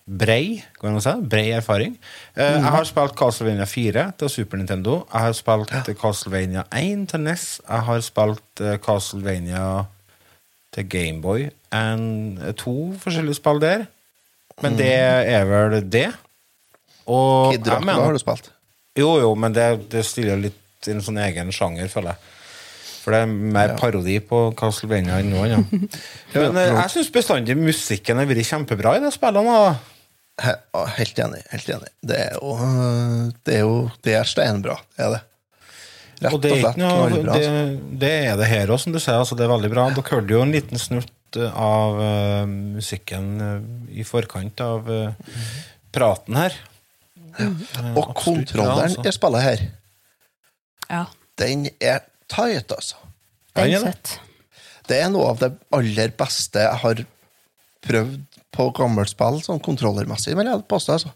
[0.07, 1.11] brei, kan man si.
[1.29, 1.97] Brei erfaring.
[2.35, 5.01] Eh, Jeg har spilt Castlevania 4 til Super Nintendo.
[5.13, 7.45] Jeg har spilt Castlevania 1 til NES.
[7.67, 9.65] Jeg har spilt uh, Castlevania
[10.73, 11.49] til Gameboy.
[12.63, 13.85] To forskjellige spill der.
[14.63, 16.07] Men det er vel det.
[17.07, 18.51] Og Kid Dracula mener- har du spilt.
[18.97, 22.33] Jo, jo, men det, det stiller litt i en sånn egen sjanger, føler jeg.
[23.03, 25.93] For det er mer parodi på Castlevania enn noe annet.
[26.33, 29.53] Men eh, jeg syns bestandig musikken har vært kjempebra i de spillene.
[29.53, 29.96] da.
[30.37, 31.41] Helt enig.
[31.49, 31.89] helt enig.
[32.05, 32.51] Det er jo
[33.43, 35.23] Det er, jo, det er steinbra, det er det.
[36.17, 37.33] Rett Og det er, slett noe, knallbra.
[37.37, 37.89] det, altså.
[38.01, 39.19] det er det her òg, som du sier.
[39.21, 39.87] Altså, det er veldig bra.
[39.93, 45.35] Dere hørte jo en liten snurt eh, av uh, musikken uh, i forkant av uh,
[45.93, 46.57] praten her.
[47.37, 47.51] Ja.
[47.51, 49.13] Og absolutt bra, kontrolleren altså.
[49.13, 49.67] spiller her,
[50.89, 51.03] Ja.
[51.37, 52.97] den er tight, altså.
[53.53, 54.17] Den Den er det.
[54.87, 57.05] Det er noe av det aller beste jeg har
[57.85, 60.97] prøvd på gammelt spill, sånn kontrollermessig, vil jeg påstå.
[60.97, 61.13] Altså.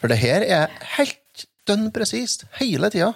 [0.00, 3.12] For det her er helt dønn presist hele tida.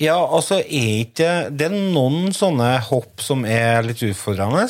[0.00, 4.68] Ja, altså er ikke Det er noen sånne hopp som er litt utfordrende,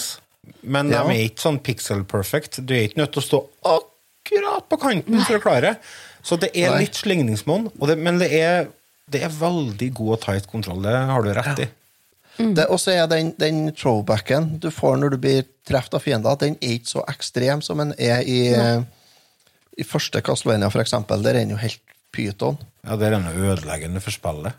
[0.63, 1.05] men Ja.
[1.05, 2.65] de er ikke sånn pixel perfect.
[2.67, 3.41] Du er ikke nødt til å stå
[3.77, 5.77] akkurat på kanten for å klare.
[6.23, 6.81] Så det er Nei.
[6.85, 8.69] litt slingringsmonn, men det er,
[9.09, 10.83] det er veldig god og tight kontroll.
[10.83, 11.69] Det har du rett i.
[12.57, 16.37] Det- Og så er den, den throwbacken du får når du blir truffet av fiender,
[16.41, 18.41] den er ikke så ekstrem som den er i,
[19.79, 21.23] i første Castlevania, for eksempel.
[21.23, 21.81] Der er den jo helt
[22.13, 22.59] pyton.
[22.87, 24.53] Ja, Det er den ødeleggende for spillet.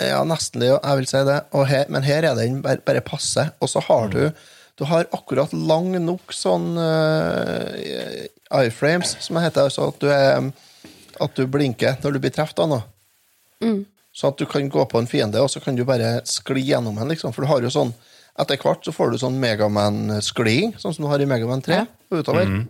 [0.00, 0.78] Ja, nesten det, jo.
[0.84, 1.40] jeg vil si det.
[1.52, 3.48] Og her, men her er den bare, bare passe.
[3.60, 4.30] Og så har du
[4.78, 9.66] du har akkurat lang nok sånn uh, iframes, som det heter.
[9.66, 10.52] Altså at du, er,
[11.20, 12.84] at du blinker når du blir truffet av noe.
[13.64, 13.80] Mm.
[14.18, 16.96] Så at du kan gå på en fiende, og så kan du bare skli gjennom
[16.98, 17.12] den.
[17.12, 17.30] Liksom.
[17.34, 17.94] For du har jo sånn
[18.38, 21.74] Etter hvert så får du sånn Megaman-skliding, sånn som du har i Megaman 3.
[21.80, 21.86] Ja.
[22.14, 22.46] utover.
[22.46, 22.68] Mhm.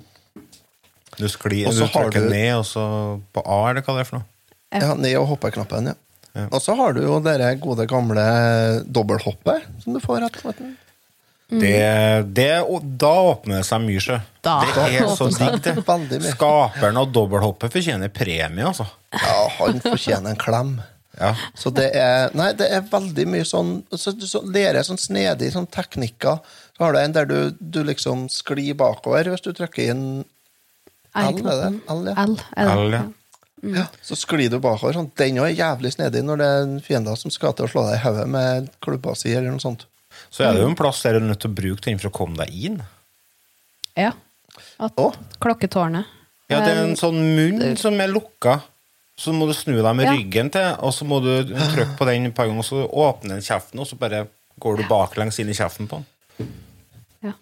[1.18, 4.08] Du sklir, Og du trykker du- ned, og så på A, eller hva det er
[4.08, 4.24] for noe.
[4.72, 5.94] Ja, ned og hoppeknappen, ja.
[6.34, 6.46] Ja.
[6.52, 10.76] Og så har du jo det gode, gamle dobbelthoppet som du får etter hvert.
[11.50, 14.18] Det, det, og da åpner det seg mye, sjø.
[14.44, 16.32] Da Det er så det digg, det.
[16.32, 18.86] Skaperen av dobbelthoppet fortjener premie, altså.
[19.12, 20.80] Ja, han fortjener en klem.
[21.18, 21.32] Ja.
[21.58, 25.50] Så det er Nei, det er veldig mye sånn så, Du så, lærer sånn snedig
[25.54, 26.40] sånn teknikker.
[26.76, 30.04] Så har du en der du, du liksom sklir bakover hvis du trykker inn
[31.18, 31.70] L, er det?
[31.90, 32.14] L, ja.
[32.22, 32.68] L, L.
[32.70, 33.04] L, ja.
[33.80, 33.86] ja.
[34.04, 34.94] Så sklir du bakover.
[34.94, 35.10] Sånn.
[35.18, 37.86] Den òg er jævlig snedig når det er en fiende som skal til å slå
[37.88, 39.88] deg i hodet med klubba si, eller noe sånt.
[40.30, 42.10] Så er det jo en plass der du er nødt til å bruke den for
[42.10, 42.78] å komme deg inn.
[43.98, 44.12] Ja.
[44.82, 45.00] At,
[45.42, 46.14] klokketårnet.
[46.48, 48.60] Ja, det er en Eh, sånn munn som er lukka.
[49.18, 50.12] Så må du snu deg med Ja.
[50.14, 53.34] ryggen til, og så må du trykke på den et par ganger, og så åpner
[53.34, 54.28] den kjeften, og så bare
[54.62, 56.06] går du baklengs inn i kjeften på den.
[57.24, 57.32] Ja.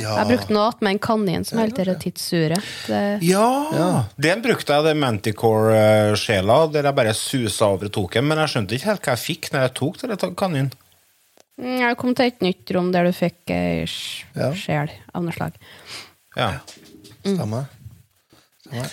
[0.00, 0.16] Ja.
[0.24, 2.62] Jeg brukte noe med en kanin som helt dette tidsuret.
[2.88, 4.04] Det, Ja!
[4.18, 8.48] Den brukte jeg, det Manticore-sjela, der jeg bare susa over og tok den, men jeg
[8.54, 10.72] skjønte ikke helt hva jeg fikk når jeg tok den kaninen.
[11.60, 15.52] Mm, jeg kom til et nytt rom der du fikk ei sjel av noe slag.
[16.36, 16.50] Ja.
[17.22, 17.68] Stemmer.
[18.66, 18.88] Stemmer.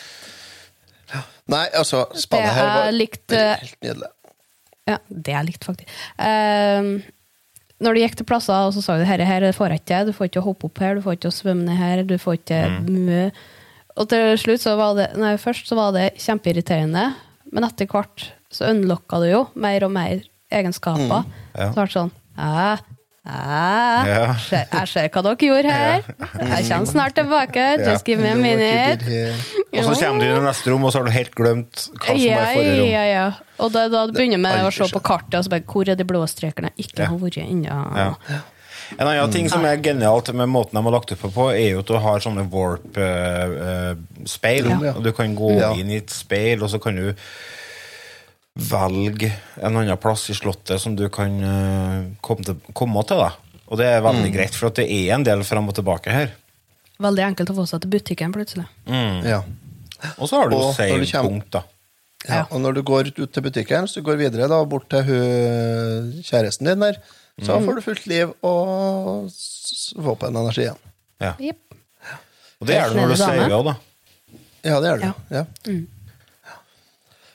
[1.50, 4.12] Nei, altså, spannet her var likt, helt nydelig.
[4.90, 5.96] Ja, det jeg likte faktisk.
[6.18, 7.00] Uh,
[7.80, 10.14] når du gikk til plasser og så sa du herre her får jeg ikke, du
[10.16, 13.24] får ikke hoppe opp her, du får ikke svømme ned her, du får ikke mø.
[14.00, 17.06] Og til slutt så var det Nei, først så var det kjempeirriterende,
[17.54, 21.28] men etter hvert så unlocka du jo mer og mer egenskaper.
[21.56, 21.70] Ja.
[21.70, 22.16] Så ble det sånn
[23.30, 24.34] Æ, Ja.
[24.74, 26.02] jeg ser hva dere gjorde her.
[26.40, 27.66] Jeg kommer snart tilbake.
[27.86, 29.06] Just give me a minute.
[29.78, 32.08] Og så kommer du inn i neste rom, og så har du helt glemt hva
[32.08, 32.22] som er i
[32.56, 32.90] forrige rom.
[32.90, 33.32] ja, ja.
[33.60, 36.04] Og da, da begynner vi å se på kartet og så bare, hvor er de
[36.08, 37.78] blå strekene jeg ikke har vært ennå.
[37.98, 38.14] Ja.
[38.98, 41.80] En annen ting som er genialt med måten de har lagt opp på, er jo
[41.84, 44.66] at du har sånne warp-speil.
[44.72, 44.78] Ja.
[44.96, 45.74] og Du kan gå Ja.
[45.74, 47.14] inn i et speil, og så kan du
[48.60, 49.30] velge
[49.62, 52.58] en annen plass i slottet som du kan eh, komme til.
[52.76, 53.30] Komme til da.
[53.70, 56.32] Og det er veldig greit, for at det er en del fram og tilbake her.
[57.00, 58.66] Veldig enkelt å få seg til butikken plutselig.
[58.90, 59.44] Ja.
[60.18, 61.62] Og så har du seilpunkt, da.
[62.28, 65.06] Ja, og når du går ut til butikken, så du går videre da, bort til
[65.08, 66.98] hun, kjæresten din der,
[67.46, 70.82] så får du fullt liv og s- våpenenergi igjen.
[71.24, 71.36] Ja.
[71.40, 71.78] Yep.
[72.60, 73.76] Og det er det når du seiler saver òg, da.
[74.68, 75.06] Ja, det er det.
[75.08, 75.14] Ja.
[75.38, 75.46] Ja.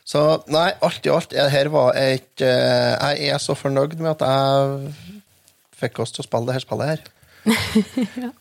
[0.05, 0.21] Så
[0.53, 4.93] nei, alt i alt, her var et Jeg er så fornøyd med at jeg
[5.81, 7.05] fikk oss til å spille det her spillet her.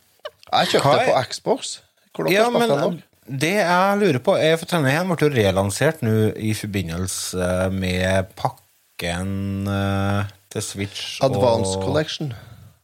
[0.54, 1.72] Jeg kjøpte det på Xbox.
[2.14, 6.02] Hvor dere Ja, men det det jeg lurer på er For denne ble jo relansert
[6.04, 12.34] nå i forbindelse med pakken eh, til Switch Advance og Collection.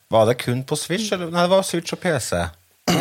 [0.09, 1.11] Var det kun på Switch?
[1.13, 1.29] Eller?
[1.29, 2.39] Nei, det var Switch og PC.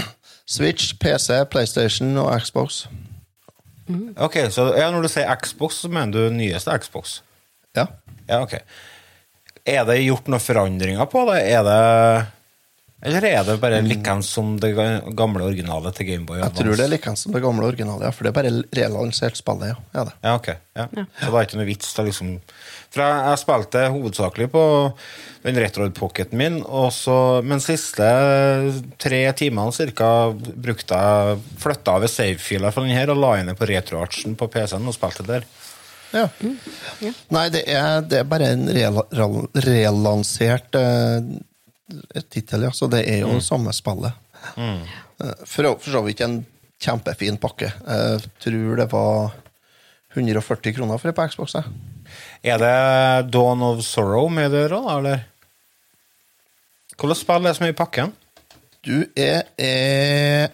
[0.58, 2.86] Switch, PC, PlayStation og Xbox.
[4.20, 7.20] Ok, så ja, Når du sier Xbox, så mener du nyeste Xbox?
[7.76, 7.86] Ja.
[8.28, 8.58] Ja, ok.
[9.68, 11.40] Er det gjort noen forandringer på det?
[11.52, 11.78] Er det
[13.08, 14.72] Eller er det bare likeens som det
[15.16, 16.40] gamle originale til Gameboy?
[16.40, 19.38] Jeg tror det er likeens som det gamle originale, ja, for det er bare relansert
[19.38, 19.70] spillet.
[19.70, 19.76] ja.
[19.94, 20.14] Ja, det.
[20.24, 20.48] Ja, ok.
[20.74, 20.88] Ja.
[20.88, 22.32] Så det er ikke noe vits da, liksom
[22.90, 24.62] For jeg, jeg spilte hovedsakelig på
[25.44, 28.06] den Retroid-pocketen min, og så, men siste
[29.00, 33.68] tre timene cirka brukte jeg Flytta over save-filer fra den her og la inn på
[33.68, 35.44] retroarchen på PC-en og spilte der.
[36.16, 36.24] Ja.
[37.36, 38.64] Nei, det er, det er bare en
[39.68, 41.42] relansert rel-
[41.92, 42.70] uh, tittel, ja.
[42.72, 43.40] Så det er jo Mm.
[43.44, 44.12] samme spillet.
[44.56, 44.80] Mm.
[45.20, 46.40] Eh, For, for så vidt en
[46.80, 47.72] kjempefin pakke.
[47.86, 49.32] Jeg tror det var
[50.16, 51.54] 140 kroner for det på Xbox.
[51.54, 51.64] jeg.
[52.42, 55.24] Er det Dawn of Sorrow med det, da, eller?
[56.98, 58.14] Hvilket spill er det som er i pakken?
[58.86, 60.50] Du er, er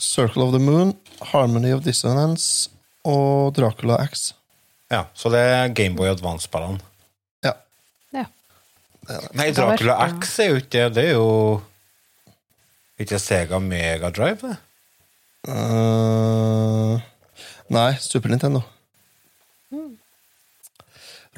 [0.00, 0.94] Circle of the Moon,
[1.32, 2.70] Harmony of Dissonance
[3.06, 4.32] og Dracula X.
[4.90, 6.80] Ja, så det er Gameboy Advance-spillene.
[7.46, 7.54] Ja.
[8.16, 8.24] Ja.
[9.38, 10.88] Nei, Dracula X er jo ikke det.
[10.96, 11.60] Det er jo
[13.00, 14.56] ikke Sega Mega Drive, det.
[15.48, 17.00] Uh,
[17.72, 18.60] nei, Super Nintendo.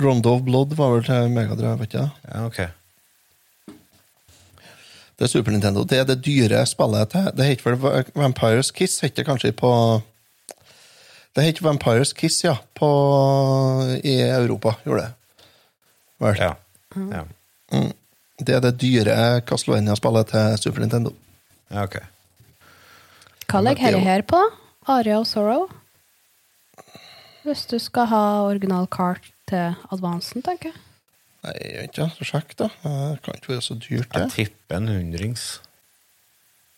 [0.01, 2.07] Rondo of Blood var vel til Megadrive, vet ikke?
[2.29, 2.61] Ja, ok.
[5.19, 5.85] Det er Super Nintendo.
[5.85, 9.73] Det er det dyre spillet til Det heter vel Vampires Kiss, heter det kanskje på
[11.37, 12.89] Det heter Vampires Kiss, ja, på,
[14.05, 15.13] i Europa, gjorde det.
[16.21, 16.37] Vel.
[16.39, 16.55] Ja.
[16.97, 17.23] ja.
[17.73, 17.93] Mm.
[18.41, 21.15] Det er det dyre Castlevania-spillet til Super Nintendo.
[21.71, 22.01] Ja, ok.
[23.49, 24.41] Hva legger dette her på?
[24.89, 25.69] Aria og Sorrow?
[27.47, 30.81] Hvis du skal ha original kart til advansen, tenker jeg.
[31.43, 32.09] Nei, jeg vet ikke.
[32.17, 32.69] Så sjekk, da.
[32.83, 34.21] Det kan ikke være så dyrt, det.
[34.23, 35.47] Jeg tipper en hundrings.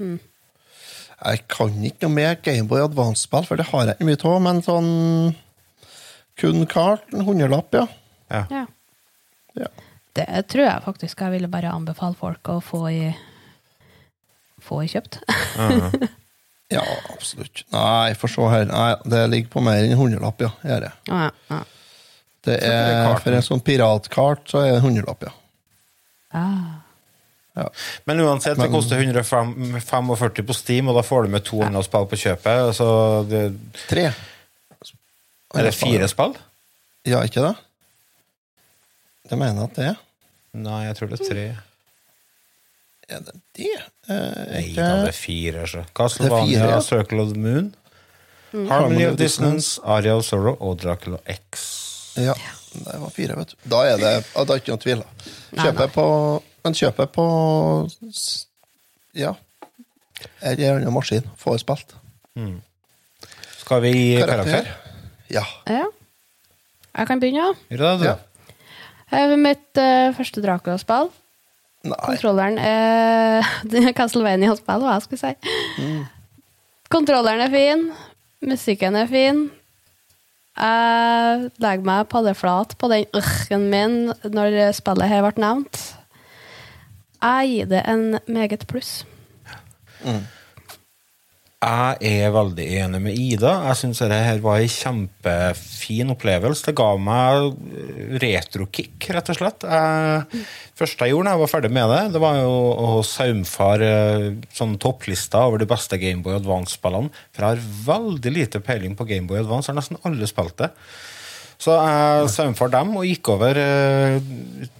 [0.01, 0.17] Mm.
[1.25, 4.63] Jeg kan ikke noe mer Gameboy Advance-spill, for det har jeg ikke mye av, men
[4.67, 4.89] sånn
[6.41, 7.85] Kun kart, en hundrelapp, ja.
[8.33, 8.65] Ja.
[9.55, 9.69] Ja.
[10.19, 13.13] Det tror jeg faktisk jeg ville bare anbefale folk å få i
[14.65, 15.21] få i kjøpt.
[16.73, 16.83] Ja,
[17.13, 17.61] absolutt.
[17.71, 18.65] Nei, for så her.
[18.67, 20.49] Nei, det ligger på mer enn en hundrelapp, ja.
[20.65, 20.93] Gjør det.
[21.07, 21.59] Ja, ja.
[22.45, 25.33] Det det er for en sånn piratkart så er det hundrelapp, ja.
[26.35, 26.81] Ah.
[27.57, 27.69] ja.
[28.05, 32.09] Men uansett, det koster 145 på Steam, og da får du med to andre spill
[32.11, 32.73] på kjøpet.
[32.77, 32.89] Så
[33.31, 33.45] det,
[33.89, 34.09] Tre.
[35.55, 36.35] er det fire spill?
[37.07, 37.55] Ja, ikke det?
[39.31, 40.03] Det mener jeg at det er.
[40.65, 41.47] Nei, jeg tror det er tre.
[43.09, 43.71] Er det det?
[44.09, 45.65] Eh, Nei da, det er fire.
[45.69, 45.81] Så.
[45.85, 46.81] Det Castlevania, fire, ja.
[46.85, 47.73] Circle of the Moon,
[48.55, 48.69] Mm.
[48.71, 51.65] Harmony of Dissonance, Aria of Sorrow og Dracula X.
[52.17, 52.35] Ja,
[52.75, 53.57] det var fire, vet du.
[53.71, 55.03] Da er det da er ikke noen tvil.
[55.03, 55.33] da.
[55.55, 56.07] Nei, Kjøper på
[56.65, 57.27] Men kjøper på
[59.15, 59.33] Ja.
[59.35, 59.35] Ja.
[60.41, 61.27] En eller annen maskin.
[61.39, 61.95] Får spilt.
[63.61, 64.71] Skal vi gi karakter?
[65.33, 65.45] Ja.
[65.71, 65.85] Ja.
[66.95, 67.53] Jeg kan begynne, ja.
[67.75, 68.07] Gjør det, du?
[68.09, 68.17] Ja.
[69.11, 71.11] Jeg har mitt uh, første Dracula-spill.
[71.85, 75.55] Kontrolleren er det er Castlevania-spill, hva jeg skulle si.
[75.83, 76.05] Mm.
[76.95, 77.85] Kontrolleren er fin.
[78.45, 79.47] Musikken er fin.
[80.55, 83.97] Jeg legger meg paddeflat på den ørken min
[84.37, 85.81] når spillet her ble nevnt.
[87.25, 89.03] Jeg gir det en meget pluss.
[91.65, 93.53] Jeg er veldig enig med Ida.
[93.71, 96.67] Jeg syns dette var en kjempefin opplevelse.
[96.67, 99.65] Det ga meg retrokick, rett og slett.
[99.65, 100.43] Jeg,
[100.77, 102.53] første jeg gjorde da jeg var ferdig med det, det var jo
[102.85, 103.91] å saumfare
[104.53, 107.25] sånn topplista over de beste Gameboy Advance-spillene.
[107.33, 109.71] For jeg har veldig lite peiling på Gameboy Advance.
[109.71, 110.73] Jeg har nesten alle spilt det.
[111.61, 114.17] Så jeg saumfar dem og gikk over eh,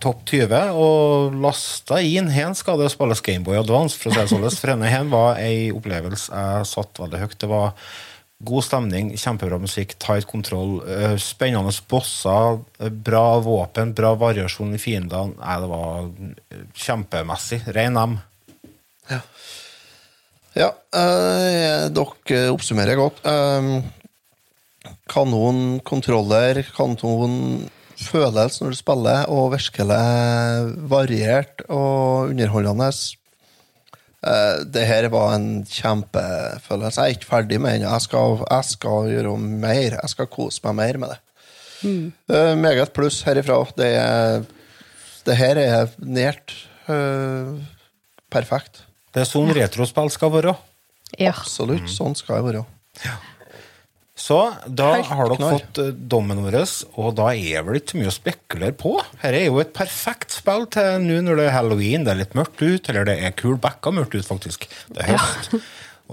[0.03, 3.99] topp 20 og lasta inn Hen skal det spilles Gameboy Advance.
[3.99, 4.49] For å si det sånn.
[4.49, 7.39] For denne hen var ei opplevelse jeg satt veldig høyt.
[7.41, 7.73] Det var
[8.45, 14.81] god stemning, kjempebra musikk, tight kontroll, eh, spennende bosser, eh, bra våpen, bra variasjon i
[14.83, 15.39] fiendene.
[15.39, 16.11] Nei, det var
[16.51, 17.63] eh, kjempemessig.
[17.75, 18.19] Rein M.
[20.55, 23.25] Ja, eh, dere oppsummerer godt.
[23.27, 23.83] Um,
[25.11, 29.99] kanon kontroller, kanon følelse når du spiller, og virkelig
[30.91, 32.91] variert og underholdende.
[34.25, 37.01] Eh, det her var en kjempefølelse.
[37.01, 37.87] Jeg er ikke ferdig med den.
[37.89, 39.99] Jeg skal, jeg skal gjøre mer.
[40.01, 41.21] Jeg skal kose meg mer med det.
[41.85, 42.13] Mm.
[42.63, 43.59] meget pluss herifra.
[43.77, 43.91] Det,
[45.27, 46.55] det her er nært
[46.89, 47.51] eh,
[48.33, 48.87] perfekt.
[49.13, 50.57] Det er sånn retrospill skal være.
[51.29, 51.91] Absolutt.
[51.93, 52.65] Sånn skal det være.
[54.15, 54.37] Så
[54.71, 55.55] da Helt har dere knar.
[55.59, 56.57] fått eh, dommen vår,
[57.03, 58.93] og da er vel ikke mye å spekulere på.
[59.25, 62.37] Her er jo et perfekt spill til nå når det er halloween, det er litt
[62.39, 64.69] mørkt ut, eller det er kul backa mørkt ut, faktisk.
[64.95, 65.57] Det er høst.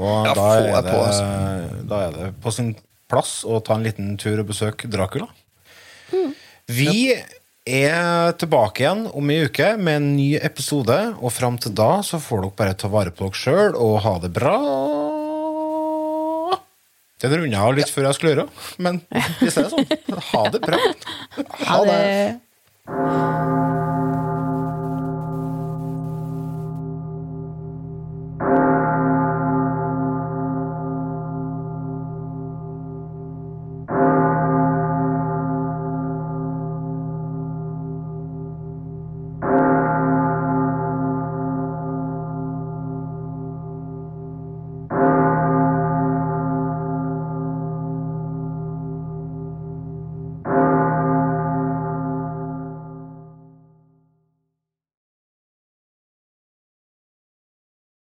[0.01, 1.85] Og Ja, da, er det, på, altså.
[1.91, 2.73] da er det på sin
[3.11, 5.27] plass å ta en liten tur og besøke Dracula.
[6.71, 7.11] Vi
[7.67, 12.17] er tilbake igjen om ei uke med en ny episode, og fram til da så
[12.23, 14.55] får dere bare ta vare på dere sjøl og ha det bra.
[17.21, 18.47] Den runda av litt før jeg skulle gjøre,
[18.81, 19.85] men vi det er sånn.
[20.31, 20.79] Ha det bra.
[21.69, 22.01] Ha det.